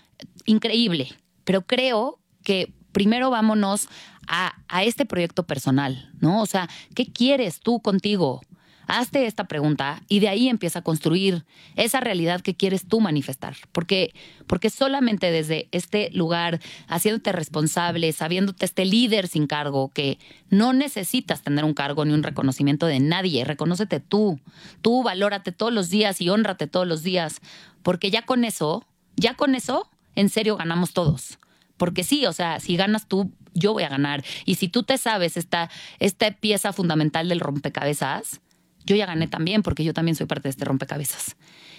[0.46, 1.08] increíble.
[1.46, 3.88] Pero creo que primero vámonos
[4.28, 6.42] a, a, este proyecto personal, ¿no?
[6.42, 8.42] O sea, ¿qué quieres tú contigo?
[8.88, 13.56] Hazte esta pregunta y de ahí empieza a construir esa realidad que quieres tú manifestar.
[13.72, 14.13] Porque,
[14.48, 20.19] porque solamente desde este lugar, haciéndote responsable, sabiéndote este líder sin cargo, que
[20.50, 24.39] no necesitas tener un cargo ni un reconocimiento de nadie, reconócete tú.
[24.82, 27.41] Tú valórate todos los días y honrate todos los días.
[27.84, 31.39] Porque ya con eso, ya con eso, en serio ganamos todos.
[31.78, 34.24] Porque sí, o sea, si ganas tú, yo voy a ganar.
[34.46, 35.69] Y si tú te sabes esta,
[36.00, 38.41] esta pieza fundamental del rompecabezas,
[38.86, 41.36] yo ya gané también porque yo también soy parte de este rompecabezas.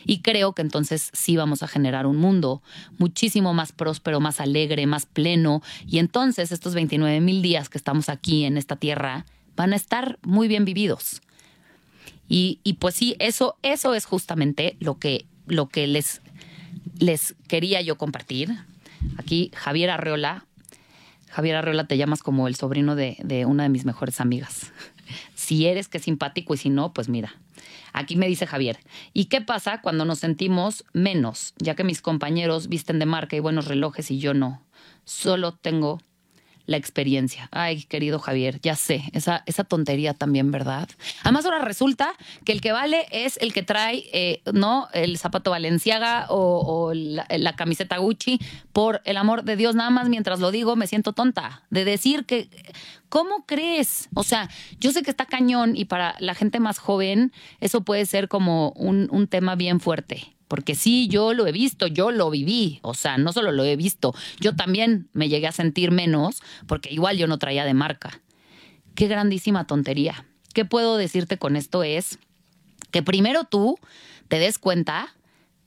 [0.06, 2.62] Y creo que entonces sí vamos a generar un mundo
[2.98, 5.62] muchísimo más próspero, más alegre, más pleno.
[5.86, 9.24] Y entonces estos 29 mil días que estamos aquí en esta tierra
[9.56, 11.22] van a estar muy bien vividos.
[12.26, 16.20] Y, pues sí, eso, eso es justamente lo que, lo que les,
[16.98, 18.50] les quería yo compartir.
[19.18, 20.46] Aquí Javier Arreola.
[21.30, 24.72] Javier Arreola te llamas como el sobrino de, de una de mis mejores amigas
[25.44, 27.34] si eres que simpático y si no, pues mira.
[27.92, 28.78] Aquí me dice Javier,
[29.12, 33.40] ¿y qué pasa cuando nos sentimos menos, ya que mis compañeros visten de marca y
[33.40, 34.62] buenos relojes y yo no?
[35.04, 36.00] Solo tengo
[36.66, 37.48] la experiencia.
[37.52, 40.88] Ay, querido Javier, ya sé, esa, esa tontería también, ¿verdad?
[41.22, 42.12] Además, ahora resulta
[42.44, 44.88] que el que vale es el que trae, eh, ¿no?
[44.92, 48.40] El zapato Valenciaga o, la, la, camiseta Gucci.
[48.72, 52.24] Por el amor de Dios, nada más mientras lo digo, me siento tonta de decir
[52.24, 52.48] que,
[53.08, 54.08] ¿cómo crees?
[54.14, 54.48] O sea,
[54.80, 58.70] yo sé que está cañón y para la gente más joven eso puede ser como
[58.70, 60.33] un, un tema bien fuerte.
[60.54, 63.74] Porque sí, yo lo he visto, yo lo viví, o sea, no solo lo he
[63.74, 68.20] visto, yo también me llegué a sentir menos porque igual yo no traía de marca.
[68.94, 70.26] Qué grandísima tontería.
[70.52, 71.82] ¿Qué puedo decirte con esto?
[71.82, 72.20] Es
[72.92, 73.80] que primero tú
[74.28, 75.12] te des cuenta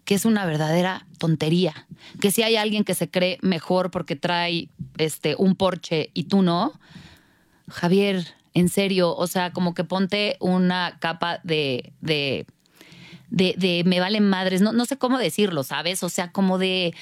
[0.05, 1.85] que es una verdadera tontería,
[2.21, 6.43] que si hay alguien que se cree mejor porque trae este un Porsche y tú
[6.43, 6.79] no,
[7.67, 12.45] Javier, en serio, o sea, como que ponte una capa de, de
[13.29, 16.03] de, de me valen madres, no, no sé cómo decirlo, ¿sabes?
[16.03, 16.93] O sea, como de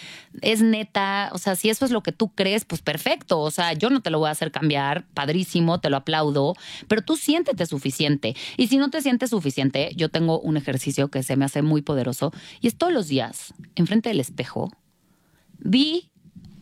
[0.42, 3.74] es neta, o sea, si eso es lo que tú crees, pues perfecto, o sea,
[3.74, 6.56] yo no te lo voy a hacer cambiar, padrísimo, te lo aplaudo,
[6.88, 8.36] pero tú siéntete suficiente.
[8.58, 11.82] Y si no te sientes suficiente, yo tengo un ejercicio que se me hace muy
[11.82, 14.72] poderoso y es todos los días, enfrente del espejo,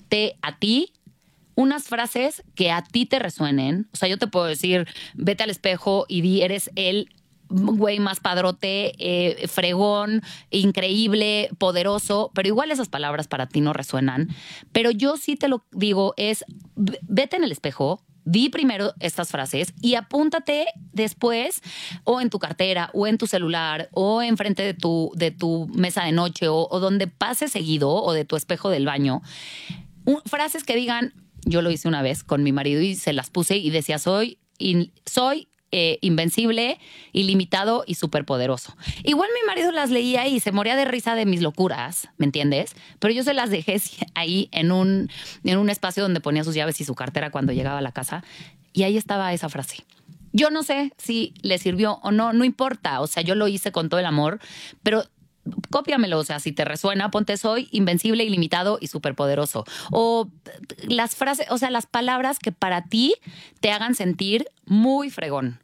[0.09, 0.93] te a ti
[1.55, 3.87] unas frases que a ti te resuenen.
[3.93, 7.09] O sea, yo te puedo decir, vete al espejo y di, eres el
[7.49, 14.29] güey más padrote, eh, fregón, increíble, poderoso, pero igual esas palabras para ti no resuenan.
[14.71, 19.73] Pero yo sí te lo digo, es vete en el espejo, di primero estas frases
[19.81, 21.61] y apúntate después
[22.03, 26.03] o en tu cartera o en tu celular o enfrente de tu, de tu mesa
[26.03, 29.21] de noche o, donde pase seguido o de tu espejo del baño.
[30.25, 31.13] frases que digan,
[31.45, 34.39] yo lo hice una vez con mi marido y se las puse y decía, soy,
[35.05, 36.77] soy eh, invencible,
[37.13, 38.77] ilimitado y superpoderoso.
[39.03, 42.75] Igual mi marido las leía y se moría de risa de mis locuras, ¿me entiendes?
[42.99, 43.81] Pero yo se las dejé
[44.13, 45.09] ahí en un,
[45.43, 48.23] en un espacio donde ponía sus llaves y su cartera cuando llegaba a la casa
[48.71, 49.77] y ahí estaba esa frase.
[50.31, 53.71] Yo no sé si le sirvió o no, no importa, o sea, yo lo hice
[53.71, 54.39] con todo el amor,
[54.83, 55.05] pero
[55.69, 59.65] cópiamelo, o sea, si te resuena, ponte soy invencible, ilimitado y superpoderoso.
[59.91, 60.29] O
[60.87, 63.15] las frases, o sea, las palabras que para ti
[63.59, 65.59] te hagan sentir muy fregón.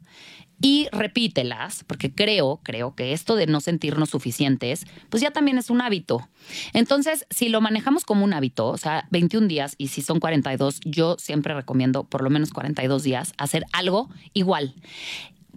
[0.62, 5.70] Y repítelas, porque creo, creo que esto de no sentirnos suficientes, pues ya también es
[5.70, 6.28] un hábito.
[6.74, 10.80] Entonces, si lo manejamos como un hábito, o sea, 21 días y si son 42,
[10.84, 14.74] yo siempre recomiendo por lo menos 42 días hacer algo igual.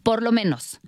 [0.03, 0.79] Por lo menos.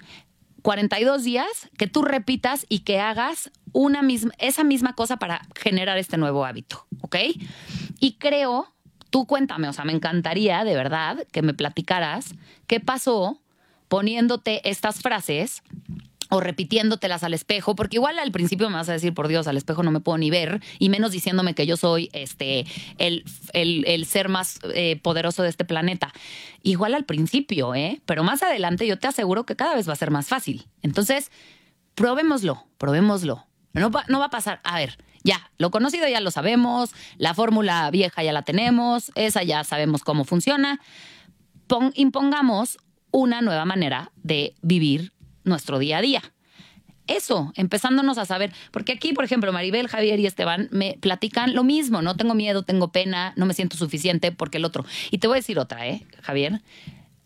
[0.65, 5.99] 42 días que tú repitas y que hagas una misma, esa misma cosa para generar
[5.99, 7.17] este nuevo hábito, ¿ok?
[7.99, 8.73] Y creo,
[9.12, 12.34] tú cuéntame, o sea, me encantaría de verdad que me platicaras
[12.65, 13.39] qué pasó
[13.89, 15.62] poniéndote estas frases
[16.36, 19.58] o repitiéndotelas al espejo, porque igual al principio me vas a decir, por Dios, al
[19.58, 22.65] espejo no me puedo ni ver, y menos diciéndome que yo soy este,
[22.98, 26.13] el, el, ser más eh, poderoso de este planeta.
[26.62, 28.02] Igual al principio, ¿eh?
[28.06, 30.67] Pero más adelante yo te aseguro que cada vez va a ser más fácil.
[30.82, 31.32] Entonces,
[31.95, 33.45] probémoslo, probémoslo.
[33.74, 37.89] No no va a pasar, a ver, ya, lo conocido ya lo sabemos, la fórmula
[37.91, 40.80] vieja ya la tenemos, esa ya sabemos cómo funciona.
[41.95, 42.78] impongamos
[43.10, 45.13] una nueva manera de vivir
[45.45, 46.21] nuestro día a día.
[47.08, 51.63] Eso, empezándonos a saber, porque aquí, por ejemplo, Maribel, Javier y Esteban me platican lo
[51.63, 54.86] mismo, no tengo miedo, tengo pena, no me siento suficiente porque el otro.
[55.12, 56.62] Y te voy a decir otra, ¿eh, Javier?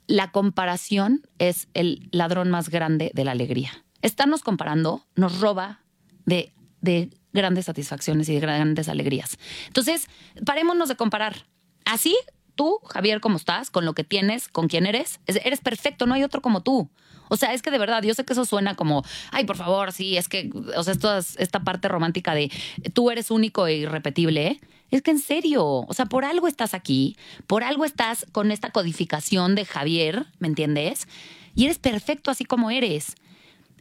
[0.05, 3.71] La comparación es el ladrón más grande de la alegría.
[4.01, 5.81] Estarnos comparando nos roba
[6.25, 6.51] de,
[6.81, 9.37] de grandes satisfacciones y de grandes alegrías.
[9.67, 10.07] Entonces,
[10.45, 11.45] parémonos de comparar.
[11.85, 12.17] Así,
[12.59, 16.23] tú, Javier, como estás, con lo que tienes, con quién eres, eres perfecto, no hay
[16.23, 16.89] otro como tú.
[17.29, 19.93] O sea, es que de verdad, yo sé que eso suena como, ay, por favor,
[19.93, 22.51] sí, es que, o sea, esto, esta parte romántica de
[22.93, 24.45] tú eres único e irrepetible.
[24.45, 24.59] ¿eh?
[24.91, 27.15] Es que en serio, o sea, por algo estás aquí,
[27.47, 31.07] por algo estás con esta codificación de Javier, ¿me entiendes?
[31.55, 33.15] Y eres perfecto así como eres.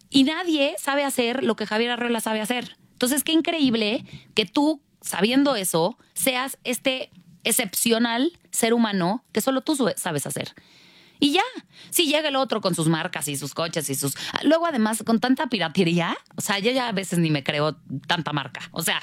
[0.08, 2.76] Y nadie sabe hacer lo que Javier Arreola sabe hacer.
[2.92, 7.10] Entonces, qué increíble que tú, sabiendo eso, seas este
[7.44, 10.54] excepcional ser humano que solo tú sabes hacer.
[11.20, 11.42] Y ya,
[11.90, 14.14] si llega el otro con sus marcas y sus coches y sus...
[14.42, 18.32] Luego además con tanta piratería, o sea, yo ya a veces ni me creo tanta
[18.32, 18.60] marca.
[18.70, 19.02] O sea,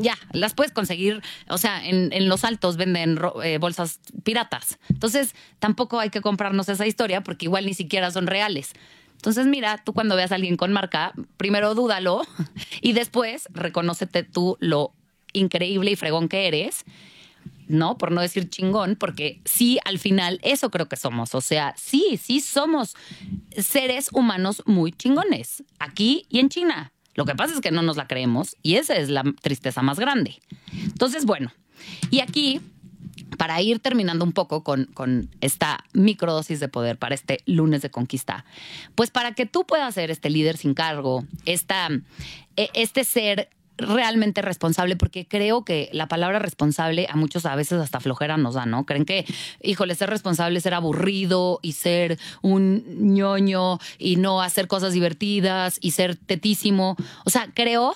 [0.00, 4.78] ya, las puedes conseguir, o sea, en, los altos venden eh, bolsas piratas.
[4.88, 8.72] Entonces, tampoco hay que comprarnos esa historia porque igual ni siquiera son reales.
[9.16, 12.22] Entonces, mira, tú cuando veas a alguien con marca, primero dúdalo
[12.80, 14.94] y después reconócete tú lo
[15.34, 16.84] increíble y fregón que eres
[17.72, 17.98] ¿no?
[17.98, 21.34] Por no decir chingón, porque sí, al final, eso creo que somos.
[21.34, 22.94] O sea, sí, sí somos
[23.56, 26.92] seres humanos muy chingones, aquí y en China.
[27.14, 29.98] Lo que pasa es que no nos la creemos y esa es la tristeza más
[29.98, 30.40] grande.
[30.72, 31.52] Entonces, bueno,
[32.10, 32.60] y aquí,
[33.36, 37.90] para ir terminando un poco con, con esta microdosis de poder para este lunes de
[37.90, 38.44] conquista,
[38.94, 41.88] pues para que tú puedas ser este líder sin cargo, esta,
[42.56, 47.80] e, este ser realmente responsable, porque creo que la palabra responsable a muchos a veces
[47.80, 48.84] hasta flojera nos da, ¿no?
[48.86, 49.24] Creen que,
[49.62, 55.78] híjole, ser responsable es ser aburrido y ser un ñoño y no hacer cosas divertidas
[55.80, 56.96] y ser tetísimo.
[57.24, 57.94] O sea, creo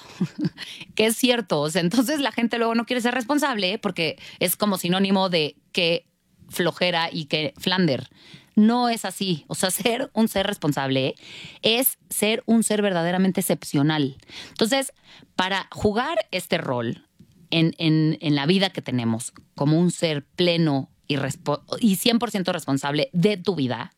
[0.94, 1.60] que es cierto.
[1.60, 5.56] O sea, entonces la gente luego no quiere ser responsable porque es como sinónimo de
[5.72, 6.06] que
[6.48, 8.08] flojera y que flander.
[8.56, 9.44] No es así.
[9.46, 11.14] O sea, ser un ser responsable
[11.62, 14.16] es ser un ser verdaderamente excepcional.
[14.48, 14.92] Entonces,
[15.36, 17.06] para jugar este rol
[17.50, 23.54] en, la vida que tenemos como un ser pleno y, y 100% responsable de tu
[23.54, 23.92] vida,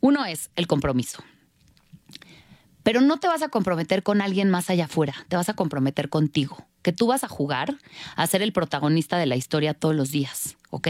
[0.00, 1.24] uno es el compromiso.
[2.82, 6.08] Pero no te vas a comprometer con alguien más allá afuera, te vas a comprometer
[6.08, 7.76] contigo, que tú vas a jugar
[8.14, 10.88] a ser el protagonista de la historia todos los días, ¿ok?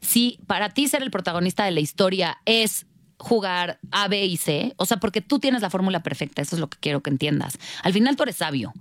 [0.00, 2.86] Si para ti ser el protagonista de la historia es
[3.18, 6.60] jugar A, B y C, o sea, porque tú tienes la fórmula perfecta, eso es
[6.60, 7.58] lo que quiero que entiendas.
[7.82, 8.72] Al final tú eres sabio,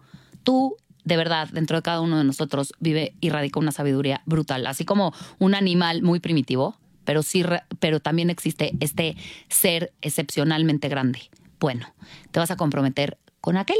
[0.43, 4.67] tú de verdad, dentro de cada uno de nosotros vive y radica una sabiduría brutal,
[4.67, 7.45] así como un animal muy primitivo, pero sí,
[7.79, 9.15] pero también existe este
[9.47, 11.21] ser excepcionalmente grande.
[11.61, 11.93] Bueno,
[12.31, 13.77] te vas a comprometer con aquel,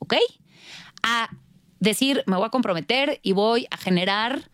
[0.00, 0.16] ¿ok?
[1.02, 1.30] A
[1.80, 4.50] decir, me voy a comprometer y voy a generar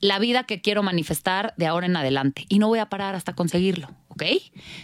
[0.00, 3.34] la vida que quiero manifestar de ahora en adelante y no voy a parar hasta
[3.34, 4.24] conseguirlo, ¿ok?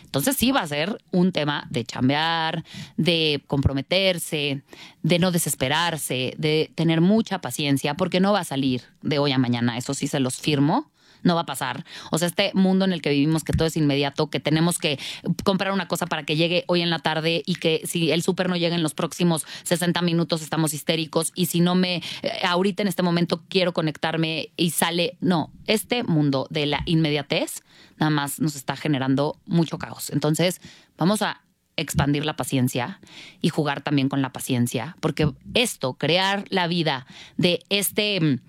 [0.05, 2.65] Entonces sí va a ser un tema de chambear,
[2.97, 4.63] de comprometerse,
[5.03, 9.39] de no desesperarse, de tener mucha paciencia, porque no va a salir de hoy a
[9.39, 10.91] mañana, eso sí se los firmo
[11.23, 11.85] no va a pasar.
[12.11, 14.99] O sea, este mundo en el que vivimos, que todo es inmediato, que tenemos que
[15.45, 18.49] comprar una cosa para que llegue hoy en la tarde y que si el súper
[18.49, 22.03] no llega en los próximos 60 minutos estamos histéricos y si no me, eh,
[22.45, 27.63] ahorita en este momento quiero conectarme y sale, no, este mundo de la inmediatez
[27.99, 30.11] nada más nos está generando mucho caos.
[30.11, 30.61] Entonces,
[30.99, 31.43] vamos a
[31.77, 33.01] expandir la paciencia
[33.41, 37.07] y jugar también con la paciencia, porque esto, crear la vida
[37.37, 38.41] de este mm,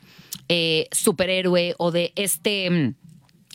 [0.56, 2.70] eh, superhéroe o de este...
[2.70, 2.96] Mm,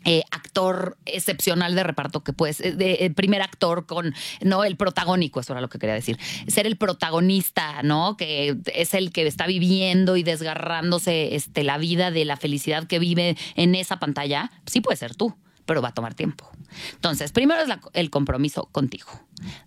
[0.04, 5.52] eh, actor excepcional de reparto que puedes, de, primer actor con, no, el protagónico, eso
[5.52, 8.16] era lo que quería decir, ser el protagonista, ¿no?
[8.16, 13.00] Que es el que está viviendo y desgarrándose este, la vida de la felicidad que
[13.00, 15.36] vive en esa pantalla, sí puede ser tú,
[15.66, 16.48] pero va a tomar tiempo.
[16.92, 19.10] Entonces, primero es el compromiso contigo.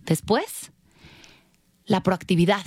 [0.06, 0.72] Después,
[1.84, 2.64] la proactividad.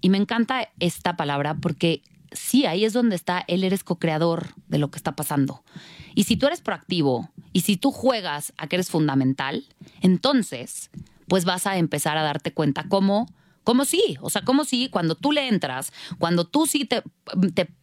[0.00, 2.02] Y me encanta esta palabra porque
[2.34, 5.62] sí, ahí es donde está, él eres co-creador de lo que está pasando.
[6.14, 9.64] Y si tú eres proactivo y si tú juegas a que eres fundamental,
[10.00, 10.90] entonces,
[11.28, 13.32] pues vas a empezar a darte cuenta cómo,
[13.64, 17.02] cómo sí, o sea, cómo sí, cuando tú le entras, cuando tú sí te,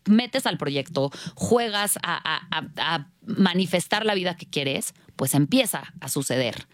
[0.06, 2.48] metes al proyecto, juegas a,
[2.78, 6.68] a manifestar la vida que quieres, pues empieza a suceder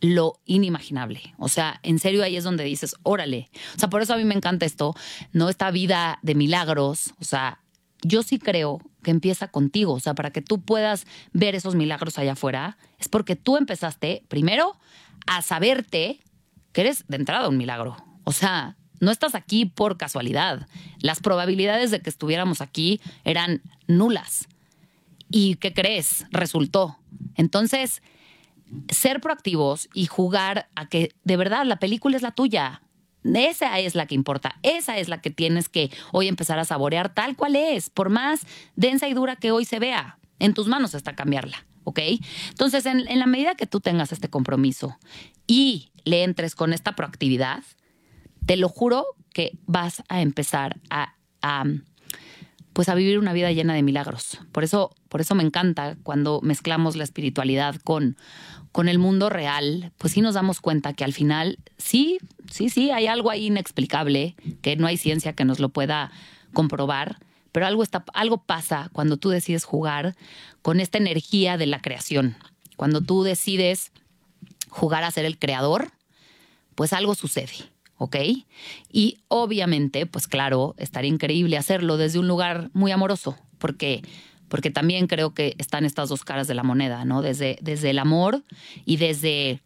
[0.00, 1.34] lo inimaginable.
[1.38, 3.50] O sea, en serio ahí es donde dices, órale.
[3.76, 4.94] O sea, por eso a mí me encanta esto,
[5.32, 7.14] no esta vida de milagros.
[7.20, 7.60] O sea,
[8.02, 9.92] yo sí creo que empieza contigo.
[9.92, 14.24] O sea, para que tú puedas ver esos milagros allá afuera, es porque tú empezaste
[14.28, 14.76] primero
[15.26, 16.20] a saberte
[16.72, 17.96] que eres de entrada un milagro.
[18.24, 20.68] O sea, no estás aquí por casualidad.
[21.00, 24.46] Las probabilidades de que estuviéramos aquí eran nulas.
[25.30, 26.26] ¿Y qué crees?
[26.30, 26.98] Resultó.
[27.36, 28.02] Entonces,
[28.88, 32.82] ser proactivos y jugar a que de verdad la película es la tuya.
[33.22, 37.12] Esa es la que importa, esa es la que tienes que hoy empezar a saborear
[37.12, 38.46] tal cual es, por más
[38.76, 40.18] densa y dura que hoy se vea.
[40.38, 42.00] En tus manos está cambiarla, ¿ok?
[42.48, 44.96] Entonces, en, la medida que tú tengas este compromiso
[45.46, 47.62] y le entres con esta proactividad,
[48.46, 49.04] te lo juro
[49.34, 51.64] que vas a empezar a, a
[52.72, 54.38] pues a vivir una vida llena de milagros.
[54.52, 58.16] Por eso, por eso me encanta cuando mezclamos la espiritualidad con,
[58.72, 62.18] con el mundo real, pues sí nos damos cuenta que al final sí,
[62.50, 66.12] sí, sí, hay algo ahí inexplicable, que no hay ciencia que nos lo pueda
[66.52, 67.18] comprobar,
[67.52, 70.14] pero algo, está, algo pasa cuando tú decides jugar
[70.62, 72.36] con esta energía de la creación.
[72.76, 73.92] Cuando tú decides
[74.68, 75.90] jugar a ser el creador,
[76.76, 77.70] pues algo sucede.
[78.00, 78.16] ¿ok?
[78.90, 84.02] Y obviamente, pues claro, estaría increíble hacerlo desde un lugar muy amoroso, porque
[84.50, 87.22] porque también creo que están estas dos caras de la moneda, ¿no?
[87.22, 88.44] Desde, desde el amor
[88.84, 89.62] y desde,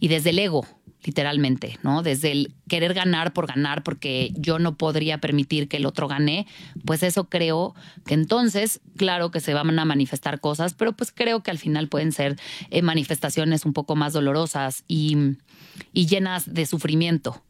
[0.00, 0.66] y desde el ego,
[1.04, 2.02] literalmente, ¿no?
[2.02, 6.46] Desde el querer ganar por ganar, porque yo no podría permitir que el otro gane,
[6.84, 7.74] pues eso creo
[8.06, 11.88] que entonces, claro que se van a manifestar cosas, pero pues creo que al final
[11.88, 12.36] pueden ser
[12.70, 15.36] eh, manifestaciones un poco más dolorosas y,
[15.92, 17.42] y llenas de sufrimiento.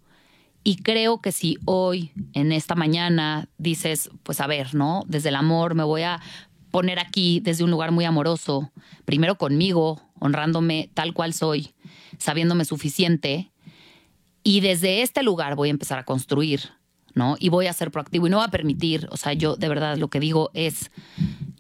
[0.65, 5.03] Y creo que si hoy, en esta mañana, dices, pues a ver, ¿no?
[5.07, 6.21] Desde el amor me voy a
[6.71, 8.71] poner aquí desde un lugar muy amoroso,
[9.05, 11.75] primero conmigo, honrándome tal cual soy,
[12.19, 13.51] sabiéndome suficiente.
[14.43, 16.71] Y desde este lugar voy a empezar a construir,
[17.15, 17.37] ¿no?
[17.39, 19.97] Y voy a ser proactivo y no va a permitir, o sea, yo de verdad
[19.97, 20.91] lo que digo es,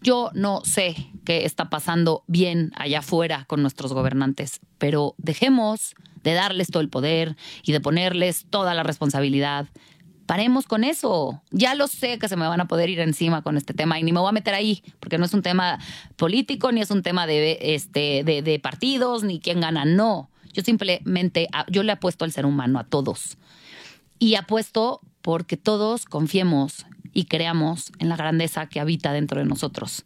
[0.00, 0.94] yo no sé
[1.24, 6.88] qué está pasando bien allá afuera con nuestros gobernantes, pero dejemos de darles todo el
[6.88, 9.68] poder y de ponerles toda la responsabilidad
[10.28, 11.40] paremos con eso.
[11.50, 14.02] Ya lo sé que se me van a poder ir encima con este tema y
[14.02, 15.78] ni me voy a meter ahí, porque no es un tema
[16.16, 19.86] político, ni es un tema de, este, de, partidos, ni quién gana.
[19.86, 20.28] No.
[20.52, 23.38] Yo simplemente, yo le apuesto al ser humano, a todos.
[24.18, 30.04] Y apuesto porque todos confiemos y creamos en la grandeza que habita dentro de nosotros.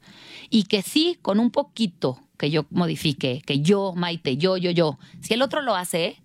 [0.50, 5.00] Y que sí, con un poquito que yo modifique, que yo, Maite, yo, yo, yo,
[5.20, 6.21] si el otro lo hace,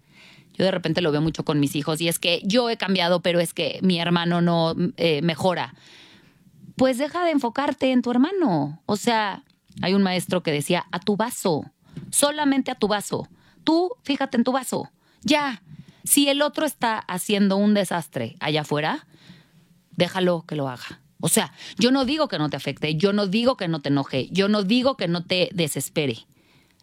[0.57, 3.21] yo de repente lo veo mucho con mis hijos y es que yo he cambiado,
[3.21, 5.75] pero es que mi hermano no eh, mejora.
[6.75, 8.81] Pues deja de enfocarte en tu hermano.
[8.85, 9.43] O sea,
[9.81, 11.71] hay un maestro que decía, a tu vaso,
[12.11, 13.27] solamente a tu vaso.
[13.63, 14.89] Tú fíjate en tu vaso.
[15.21, 15.61] Ya.
[16.03, 19.07] Si el otro está haciendo un desastre allá afuera,
[19.91, 21.01] déjalo que lo haga.
[21.19, 23.89] O sea, yo no digo que no te afecte, yo no digo que no te
[23.89, 26.25] enoje, yo no digo que no te desespere.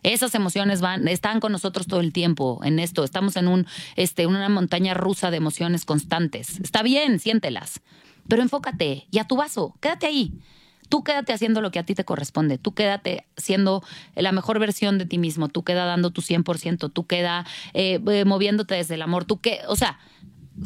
[0.05, 3.05] Esas emociones van, están con nosotros todo el tiempo en esto.
[3.05, 6.61] Estamos en un, este, una montaña rusa de emociones constantes.
[6.61, 7.80] Está bien, siéntelas,
[8.28, 10.32] pero enfócate y a tu vaso, quédate ahí.
[10.90, 13.82] Tú quédate haciendo lo que a ti te corresponde, tú quédate siendo
[14.14, 18.24] la mejor versión de ti mismo, tú queda dando tu 100%, tú queda eh, eh,
[18.26, 19.98] moviéndote desde el amor, tú que, o sea,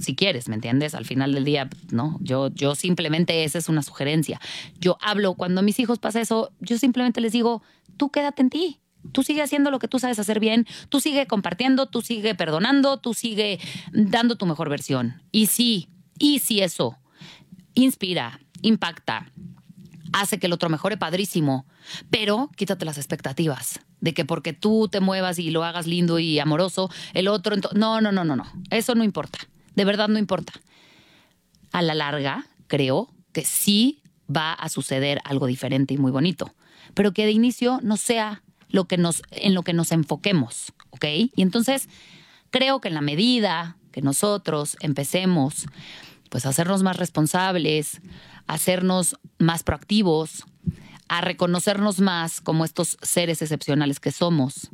[0.01, 0.95] si quieres, ¿me entiendes?
[0.95, 4.41] Al final del día, no, yo, yo simplemente esa es una sugerencia.
[4.81, 7.63] Yo hablo, cuando a mis hijos pasa eso, yo simplemente les digo,
[7.97, 8.81] tú quédate en ti.
[9.13, 12.99] Tú sigue haciendo lo que tú sabes hacer bien, tú sigue compartiendo, tú sigue perdonando,
[12.99, 13.59] tú sigue
[13.93, 15.23] dando tu mejor versión.
[15.33, 15.89] Y sí,
[16.19, 16.99] y si eso
[17.75, 19.33] inspira, impacta,
[20.13, 21.67] hace que el otro mejore padrísimo,
[22.11, 26.39] pero quítate las expectativas de que porque tú te muevas y lo hagas lindo y
[26.39, 27.57] amoroso, el otro...
[27.75, 28.45] No, no, no, no, no.
[28.71, 29.39] Eso no importa.
[29.75, 30.53] De verdad no importa.
[31.73, 34.03] A la larga, creo que sí
[34.35, 36.55] va a suceder algo diferente y muy bonito,
[36.95, 41.05] pero que de inicio no sea lo que nos, en lo que nos enfoquemos, ¿ok?
[41.35, 41.89] Y entonces
[42.51, 45.67] creo que en la medida que nosotros empecemos
[46.31, 48.01] pues a hacernos más responsables,
[48.47, 50.45] a hacernos más proactivos,
[51.09, 54.71] a reconocernos más como estos seres excepcionales que somos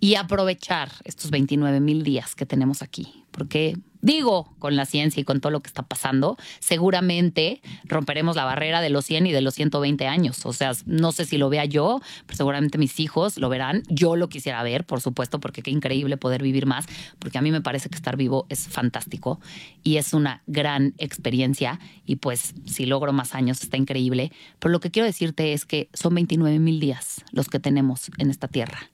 [0.00, 5.24] y aprovechar estos 29 mil días que tenemos aquí, porque digo, con la ciencia y
[5.24, 9.40] con todo lo que está pasando, seguramente romperemos la barrera de los 100 y de
[9.40, 10.44] los 120 años.
[10.44, 13.84] O sea, no sé si lo vea yo, pero seguramente mis hijos lo verán.
[13.88, 16.86] Yo lo quisiera ver, por supuesto, porque qué increíble poder vivir más,
[17.18, 19.40] porque a mí me parece que estar vivo es fantástico
[19.82, 24.32] y es una gran experiencia y pues si logro más años está increíble.
[24.58, 28.30] Pero lo que quiero decirte es que son 29 mil días los que tenemos en
[28.30, 28.90] esta tierra.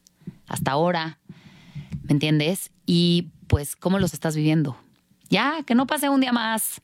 [0.47, 1.17] Hasta ahora,
[2.03, 2.71] ¿me entiendes?
[2.85, 4.77] Y pues, ¿cómo los estás viviendo?
[5.29, 6.81] Ya, que no pase un día más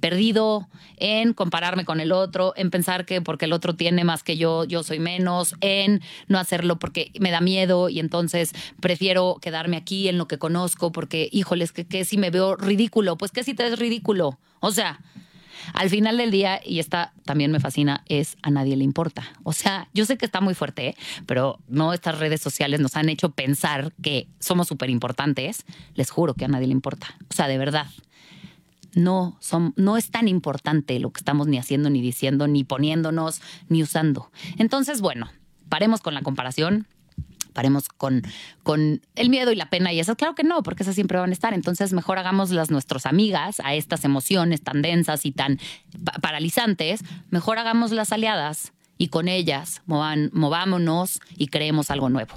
[0.00, 4.36] perdido en compararme con el otro, en pensar que porque el otro tiene más que
[4.36, 9.76] yo, yo soy menos, en no hacerlo porque me da miedo y entonces prefiero quedarme
[9.76, 13.44] aquí en lo que conozco porque, híjoles, que, que si me veo ridículo, pues que
[13.44, 14.38] si te ves ridículo.
[14.60, 15.00] O sea,
[15.72, 19.24] al final del día, y esta también me fascina, es a nadie le importa.
[19.42, 20.96] O sea, yo sé que está muy fuerte,
[21.26, 25.64] pero no estas redes sociales nos han hecho pensar que somos súper importantes.
[25.94, 27.08] Les juro que a nadie le importa.
[27.30, 27.86] O sea, de verdad.
[28.94, 33.42] No, son, no es tan importante lo que estamos ni haciendo, ni diciendo, ni poniéndonos,
[33.68, 34.30] ni usando.
[34.56, 35.30] Entonces, bueno,
[35.68, 36.86] paremos con la comparación
[37.56, 38.22] paremos con,
[38.62, 40.14] con el miedo y la pena y eso.
[40.14, 41.54] Claro que no, porque esas siempre van a estar.
[41.54, 45.58] Entonces, mejor hagámoslas nuestras amigas a estas emociones tan densas y tan
[46.20, 47.00] paralizantes.
[47.30, 52.34] Mejor hagámoslas aliadas y con ellas movámonos y creemos algo nuevo.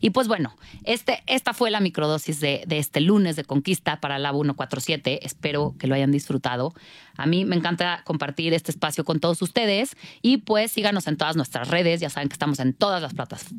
[0.00, 4.18] Y pues bueno, este, esta fue la microdosis de, de este lunes de conquista para
[4.18, 5.24] la 147.
[5.24, 6.74] Espero que lo hayan disfrutado.
[7.16, 11.36] A mí me encanta compartir este espacio con todos ustedes y pues síganos en todas
[11.36, 12.00] nuestras redes.
[12.00, 13.14] Ya saben que estamos en todas las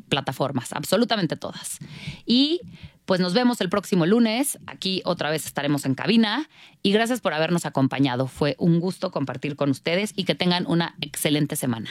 [0.08, 1.78] plataformas, absolutamente todas.
[2.26, 2.60] Y
[3.06, 4.58] pues nos vemos el próximo lunes.
[4.66, 6.48] Aquí otra vez estaremos en cabina.
[6.82, 8.26] Y gracias por habernos acompañado.
[8.26, 11.90] Fue un gusto compartir con ustedes y que tengan una excelente semana.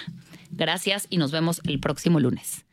[0.51, 2.65] Gracias y nos vemos el próximo lunes.